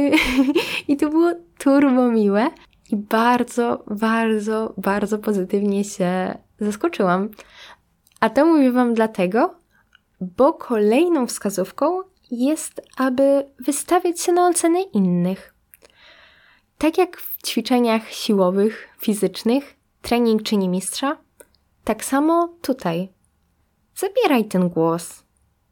I 0.88 0.96
to 0.96 1.08
było 1.08 1.32
turbo 1.58 2.10
miłe 2.10 2.50
i 2.90 2.96
bardzo, 2.96 3.84
bardzo, 3.86 4.74
bardzo 4.76 5.18
pozytywnie 5.18 5.84
się 5.84 6.38
zaskoczyłam. 6.60 7.28
A 8.20 8.30
to 8.30 8.46
mówię 8.46 8.72
Wam 8.72 8.94
dlatego, 8.94 9.54
bo 10.20 10.52
kolejną 10.52 11.26
wskazówką 11.26 12.00
jest, 12.30 12.80
aby 12.96 13.44
wystawiać 13.58 14.20
się 14.20 14.32
na 14.32 14.46
ocenę 14.46 14.82
innych. 14.82 15.54
Tak 16.78 16.98
jak 16.98 17.16
w 17.16 17.46
ćwiczeniach 17.46 18.10
siłowych, 18.10 18.88
fizycznych, 18.98 19.76
trening 20.02 20.42
czyni 20.42 20.68
mistrza, 20.68 21.16
tak 21.84 22.04
samo 22.04 22.48
tutaj. 22.62 23.12
Zabieraj 23.96 24.44
ten 24.44 24.68
głos. 24.68 25.24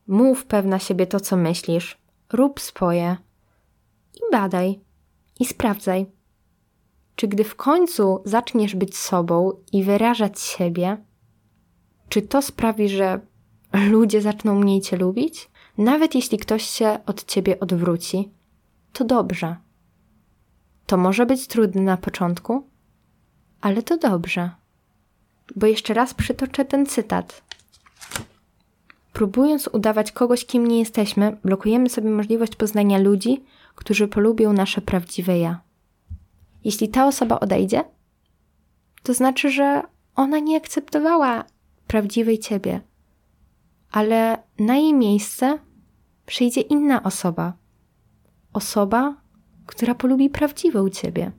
Mów 0.06 0.46
pewna 0.46 0.78
siebie 0.78 1.06
to, 1.06 1.20
co 1.20 1.36
myślisz. 1.36 1.98
Rób 2.32 2.60
swoje. 2.60 3.16
I 4.14 4.20
badaj. 4.32 4.80
I 5.40 5.46
sprawdzaj. 5.46 6.06
Czy 7.16 7.28
gdy 7.28 7.44
w 7.44 7.56
końcu 7.56 8.22
zaczniesz 8.24 8.76
być 8.76 8.96
sobą 8.96 9.52
i 9.72 9.84
wyrażać 9.84 10.40
siebie, 10.40 11.04
czy 12.08 12.22
to 12.22 12.42
sprawi, 12.42 12.88
że 12.88 13.20
ludzie 13.90 14.22
zaczną 14.22 14.54
mniej 14.54 14.80
cię 14.80 14.96
lubić? 14.96 15.50
Nawet 15.78 16.14
jeśli 16.14 16.38
ktoś 16.38 16.62
się 16.62 16.98
od 17.06 17.24
ciebie 17.24 17.60
odwróci, 17.60 18.30
to 18.92 19.04
dobrze. 19.04 19.56
To 20.86 20.96
może 20.96 21.26
być 21.26 21.46
trudne 21.46 21.82
na 21.82 21.96
początku, 21.96 22.68
ale 23.60 23.82
to 23.82 23.96
dobrze. 23.96 24.50
Bo 25.56 25.66
jeszcze 25.66 25.94
raz 25.94 26.14
przytoczę 26.14 26.64
ten 26.64 26.86
cytat. 26.86 27.42
Próbując 29.12 29.68
udawać 29.72 30.12
kogoś, 30.12 30.46
kim 30.46 30.66
nie 30.66 30.78
jesteśmy, 30.78 31.36
blokujemy 31.44 31.88
sobie 31.88 32.10
możliwość 32.10 32.56
poznania 32.56 32.98
ludzi, 32.98 33.44
którzy 33.74 34.08
polubią 34.08 34.52
nasze 34.52 34.80
prawdziwe 34.80 35.38
ja. 35.38 35.60
Jeśli 36.64 36.88
ta 36.88 37.06
osoba 37.06 37.40
odejdzie, 37.40 37.84
to 39.02 39.14
znaczy, 39.14 39.50
że 39.50 39.82
ona 40.16 40.38
nie 40.38 40.56
akceptowała 40.56 41.44
prawdziwej 41.86 42.38
ciebie, 42.38 42.80
ale 43.90 44.42
na 44.58 44.76
jej 44.76 44.94
miejsce 44.94 45.58
przyjdzie 46.26 46.60
inna 46.60 47.02
osoba. 47.02 47.52
Osoba, 48.52 49.16
która 49.66 49.94
polubi 49.94 50.30
prawdziwą 50.30 50.88
ciebie. 50.88 51.32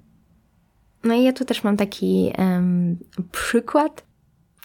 No 1.03 1.13
i 1.13 1.23
ja 1.23 1.33
tu 1.33 1.45
też 1.45 1.63
mam 1.63 1.77
taki 1.77 2.33
um, 2.37 2.97
przykład. 3.31 4.05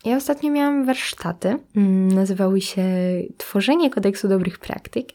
Ja 0.04 0.16
ostatnio 0.16 0.50
miałam 0.50 0.84
warsztaty, 0.84 1.58
um, 1.76 2.08
nazywały 2.08 2.60
się 2.60 2.84
Tworzenie 3.36 3.90
kodeksu 3.90 4.28
dobrych 4.28 4.58
praktyk 4.58 5.08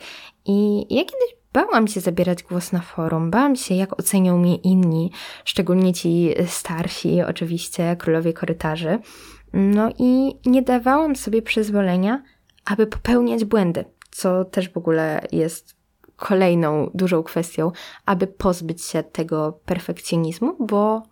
i 0.45 0.77
ja 0.95 1.03
kiedyś 1.03 1.36
bałam 1.53 1.88
się 1.88 1.99
zabierać 1.99 2.43
głos 2.43 2.71
na 2.71 2.79
forum, 2.79 3.31
bałam 3.31 3.55
się 3.55 3.75
jak 3.75 3.99
ocenią 3.99 4.38
mnie 4.38 4.55
inni, 4.55 5.12
szczególnie 5.45 5.93
ci 5.93 6.34
starsi, 6.47 7.21
oczywiście 7.21 7.95
królowie 7.95 8.34
korytarzy. 8.34 8.99
No 9.53 9.89
i 9.99 10.36
nie 10.45 10.62
dawałam 10.62 11.15
sobie 11.15 11.41
przyzwolenia, 11.41 12.23
aby 12.65 12.88
popełniać 12.88 13.45
błędy, 13.45 13.86
co 14.12 14.45
też 14.45 14.69
w 14.69 14.77
ogóle 14.77 15.27
jest 15.31 15.75
kolejną 16.15 16.89
dużą 16.93 17.23
kwestią, 17.23 17.71
aby 18.05 18.27
pozbyć 18.27 18.84
się 18.84 19.03
tego 19.03 19.60
perfekcjonizmu, 19.65 20.55
bo 20.60 21.03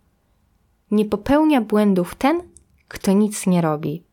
nie 0.91 1.05
popełnia 1.05 1.61
błędów 1.61 2.15
ten, 2.15 2.41
kto 2.87 3.13
nic 3.13 3.47
nie 3.47 3.61
robi. 3.61 4.03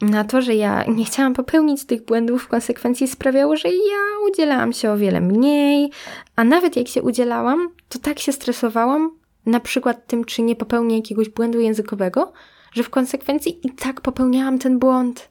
na 0.00 0.24
to, 0.24 0.42
że 0.42 0.54
ja 0.54 0.84
nie 0.84 1.04
chciałam 1.04 1.34
popełnić 1.34 1.84
tych 1.84 2.04
błędów, 2.04 2.42
w 2.42 2.48
konsekwencji 2.48 3.08
sprawiało, 3.08 3.56
że 3.56 3.68
ja 3.68 4.28
udzielałam 4.30 4.72
się 4.72 4.90
o 4.90 4.96
wiele 4.96 5.20
mniej, 5.20 5.90
a 6.36 6.44
nawet 6.44 6.76
jak 6.76 6.88
się 6.88 7.02
udzielałam, 7.02 7.68
to 7.88 7.98
tak 7.98 8.18
się 8.18 8.32
stresowałam, 8.32 9.10
na 9.46 9.60
przykład 9.60 10.06
tym, 10.06 10.24
czy 10.24 10.42
nie 10.42 10.56
popełnię 10.56 10.96
jakiegoś 10.96 11.28
błędu 11.28 11.60
językowego, 11.60 12.32
że 12.72 12.82
w 12.82 12.90
konsekwencji 12.90 13.66
i 13.66 13.70
tak 13.70 14.00
popełniałam 14.00 14.58
ten 14.58 14.78
błąd. 14.78 15.28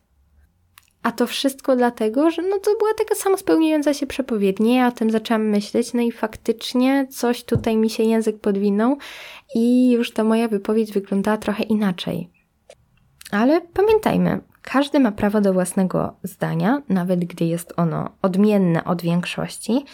A 1.03 1.11
to 1.11 1.27
wszystko 1.27 1.75
dlatego, 1.75 2.31
że 2.31 2.41
no 2.41 2.59
to 2.59 2.71
była 2.79 2.93
taka 2.97 3.15
sama 3.15 3.37
spełniająca 3.37 3.93
się 3.93 4.07
przepowiednia. 4.07 4.75
Ja 4.75 4.87
o 4.87 4.91
tym 4.91 5.11
zaczęłam 5.11 5.49
myśleć, 5.49 5.93
no 5.93 6.01
i 6.01 6.11
faktycznie 6.11 7.07
coś 7.09 7.43
tutaj 7.43 7.77
mi 7.77 7.89
się 7.89 8.03
język 8.03 8.39
podwinął 8.39 8.97
i 9.55 9.91
już 9.91 10.11
ta 10.11 10.23
moja 10.23 10.47
wypowiedź 10.47 10.91
wyglądała 10.91 11.37
trochę 11.37 11.63
inaczej. 11.63 12.29
Ale 13.31 13.61
pamiętajmy, 13.61 14.41
każdy 14.61 14.99
ma 14.99 15.11
prawo 15.11 15.41
do 15.41 15.53
własnego 15.53 16.13
zdania, 16.23 16.81
nawet 16.89 17.19
gdy 17.25 17.45
jest 17.45 17.73
ono 17.77 18.09
odmienne 18.21 18.83
od 18.83 19.01
większości, 19.01 19.85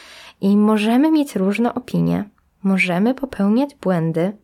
i 0.41 0.57
możemy 0.57 1.11
mieć 1.11 1.35
różne 1.35 1.73
opinie, 1.73 2.29
możemy 2.63 3.13
popełniać 3.13 3.75
błędy, 3.75 4.37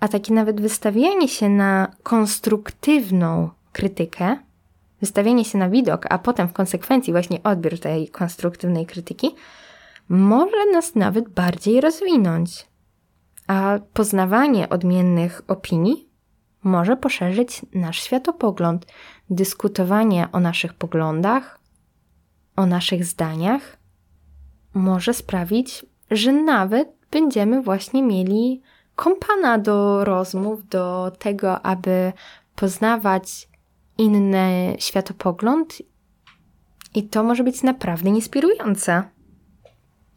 a 0.00 0.08
takie 0.08 0.34
nawet 0.34 0.60
wystawianie 0.60 1.28
się 1.28 1.48
na 1.48 1.92
konstruktywną 2.02 3.50
krytykę, 3.72 4.36
wystawienie 5.04 5.44
się 5.44 5.58
na 5.58 5.70
widok, 5.70 6.06
a 6.10 6.18
potem 6.18 6.48
w 6.48 6.52
konsekwencji 6.52 7.12
właśnie 7.12 7.42
odbiór 7.42 7.78
tej 7.80 8.08
konstruktywnej 8.08 8.86
krytyki, 8.86 9.34
może 10.08 10.66
nas 10.72 10.94
nawet 10.94 11.28
bardziej 11.28 11.80
rozwinąć. 11.80 12.66
A 13.46 13.78
poznawanie 13.92 14.68
odmiennych 14.68 15.42
opinii 15.48 16.08
może 16.62 16.96
poszerzyć 16.96 17.62
nasz 17.74 18.02
światopogląd. 18.02 18.86
Dyskutowanie 19.30 20.28
o 20.32 20.40
naszych 20.40 20.74
poglądach, 20.74 21.60
o 22.56 22.66
naszych 22.66 23.04
zdaniach 23.04 23.76
może 24.74 25.14
sprawić, 25.14 25.86
że 26.10 26.32
nawet 26.32 26.88
będziemy 27.10 27.62
właśnie 27.62 28.02
mieli 28.02 28.62
kompana 28.96 29.58
do 29.58 30.04
rozmów, 30.04 30.68
do 30.68 31.12
tego, 31.18 31.66
aby 31.66 32.12
poznawać 32.56 33.53
inny 33.98 34.76
światopogląd, 34.78 35.82
i 36.94 37.02
to 37.02 37.22
może 37.22 37.44
być 37.44 37.62
naprawdę 37.62 38.08
inspirujące. 38.08 39.02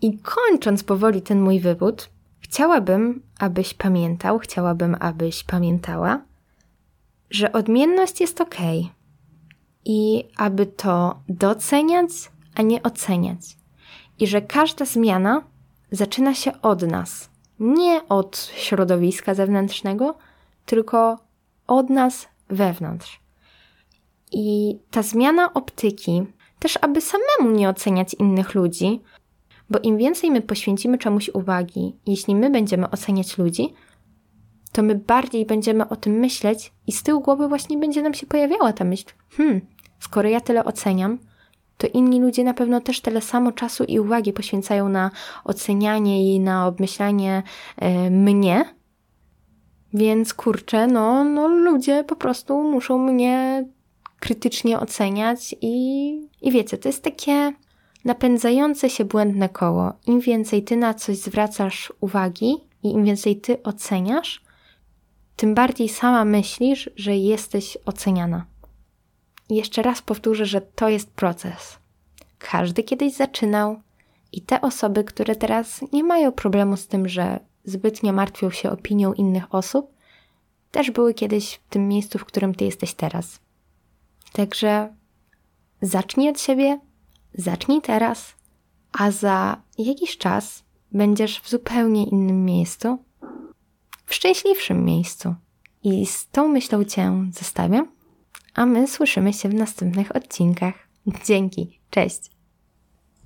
I 0.02 0.20
kończąc 0.20 0.84
powoli 0.84 1.22
ten 1.22 1.42
mój 1.42 1.60
wywód, 1.60 2.10
chciałabym, 2.40 3.22
abyś 3.40 3.74
pamiętał, 3.74 4.40
chciałabym, 4.40 4.98
abyś 5.00 5.44
pamiętała, 5.44 6.22
że 7.30 7.52
odmienność 7.52 8.22
jest 8.22 8.42
ok 8.42 8.56
i 9.86 10.24
aby 10.38 10.66
to 10.66 11.20
doceniać, 11.30 12.10
a 12.56 12.62
nie 12.62 12.84
oceniać. 12.84 13.58
I 14.20 14.28
że 14.28 14.42
każda 14.42 14.86
zmiana 14.86 15.42
zaczyna 15.92 16.34
się 16.34 16.62
od 16.62 16.82
nas, 16.82 17.30
nie 17.60 18.02
od 18.10 18.52
środowiska 18.56 19.34
zewnętrznego, 19.34 20.16
tylko 20.66 21.20
od 21.68 21.90
nas 21.90 22.28
wewnątrz. 22.50 23.20
I 24.32 24.78
ta 24.92 25.04
zmiana 25.04 25.54
optyki, 25.54 26.24
też 26.60 26.80
aby 26.82 27.02
samemu 27.02 27.58
nie 27.58 27.70
oceniać 27.70 28.14
innych 28.14 28.56
ludzi, 28.56 29.02
bo 29.70 29.80
im 29.80 29.98
więcej 29.98 30.32
my 30.32 30.42
poświęcimy 30.42 30.98
czemuś 30.98 31.30
uwagi, 31.30 31.96
jeśli 32.06 32.36
my 32.36 32.50
będziemy 32.50 32.90
oceniać 32.90 33.38
ludzi, 33.38 33.74
to 34.72 34.84
my 34.84 34.96
bardziej 34.96 35.46
będziemy 35.46 35.90
o 35.90 35.96
tym 35.96 36.14
myśleć 36.14 36.74
i 36.88 36.92
z 36.92 37.04
tyłu 37.04 37.22
głowy 37.22 37.48
właśnie 37.48 37.78
będzie 37.78 38.02
nam 38.02 38.14
się 38.14 38.28
pojawiała 38.28 38.74
ta 38.74 38.84
myśl: 38.84 39.06
hmm, 39.38 39.62
skoro 40.00 40.30
ja 40.30 40.42
tyle 40.42 40.66
oceniam, 40.66 41.18
to 41.78 41.88
inni 41.88 42.22
ludzie 42.22 42.44
na 42.44 42.54
pewno 42.54 42.82
też 42.82 43.02
tyle 43.02 43.22
samo 43.22 43.52
czasu 43.52 43.84
i 43.84 44.00
uwagi 44.00 44.34
poświęcają 44.34 44.90
na 44.90 45.12
ocenianie 45.44 46.36
i 46.36 46.40
na 46.40 46.68
obmyślanie 46.68 47.44
e, 47.78 48.10
mnie. 48.10 48.66
Więc 49.94 50.34
kurczę, 50.34 50.88
no, 50.88 51.24
no 51.24 51.48
ludzie 51.48 52.04
po 52.04 52.16
prostu 52.16 52.64
muszą 52.64 52.98
mnie 52.98 53.66
krytycznie 54.20 54.80
oceniać 54.80 55.56
i, 55.62 56.10
i 56.42 56.52
wiecie, 56.52 56.78
to 56.78 56.90
jest 56.90 57.04
takie 57.04 57.54
napędzające 58.06 58.90
się 58.90 59.06
błędne 59.06 59.50
koło. 59.50 59.94
Im 60.08 60.20
więcej 60.20 60.64
ty 60.64 60.78
na 60.78 60.94
coś 60.94 61.18
zwracasz 61.18 61.94
uwagi 62.00 62.56
i 62.84 62.92
im 62.92 63.06
więcej 63.06 63.36
ty 63.42 63.64
oceniasz, 63.64 64.42
tym 65.36 65.56
bardziej 65.56 65.90
sama 65.90 66.26
myślisz, 66.26 66.90
że 66.96 67.18
jesteś 67.18 67.78
oceniana. 67.86 68.46
I 69.50 69.56
jeszcze 69.56 69.82
raz 69.82 70.02
powtórzę, 70.02 70.46
że 70.46 70.62
to 70.62 70.90
jest 70.90 71.10
proces. 71.10 71.78
Każdy 72.40 72.84
kiedyś 72.84 73.14
zaczynał, 73.14 73.80
i 74.32 74.42
te 74.42 74.62
osoby, 74.62 75.04
które 75.04 75.36
teraz 75.36 75.82
nie 75.94 76.04
mają 76.04 76.32
problemu 76.32 76.78
z 76.78 76.88
tym, 76.88 77.08
że 77.10 77.40
zbytnio 77.66 78.14
martwią 78.14 78.50
się 78.50 78.72
opinią 78.72 79.14
innych 79.14 79.56
osób, 79.56 79.94
też 80.72 80.92
były 80.92 81.14
kiedyś 81.14 81.54
w 81.54 81.70
tym 81.70 81.88
miejscu, 81.88 82.20
w 82.20 82.26
którym 82.26 82.56
ty 82.56 82.66
jesteś 82.66 82.94
teraz. 82.94 83.40
Także 84.34 84.96
zacznij 85.82 86.30
od 86.30 86.42
siebie, 86.42 86.80
zacznij 87.34 87.82
teraz, 87.82 88.36
a 88.92 89.12
za 89.12 89.62
jakiś 89.78 90.18
czas 90.18 90.64
będziesz 90.92 91.40
w 91.40 91.50
zupełnie 91.50 92.04
innym 92.04 92.46
miejscu, 92.46 92.98
w 94.06 94.14
szczęśliwszym 94.14 94.86
miejscu. 94.86 95.36
I 95.84 96.06
z 96.06 96.28
tą 96.28 96.48
myślą 96.48 96.84
Cię 96.84 97.26
zostawiam, 97.34 97.92
a 98.54 98.66
my 98.66 98.88
słyszymy 98.88 99.34
się 99.34 99.50
w 99.50 99.54
następnych 99.54 100.16
odcinkach. 100.16 100.74
Dzięki, 101.26 101.80
cześć! 101.90 102.37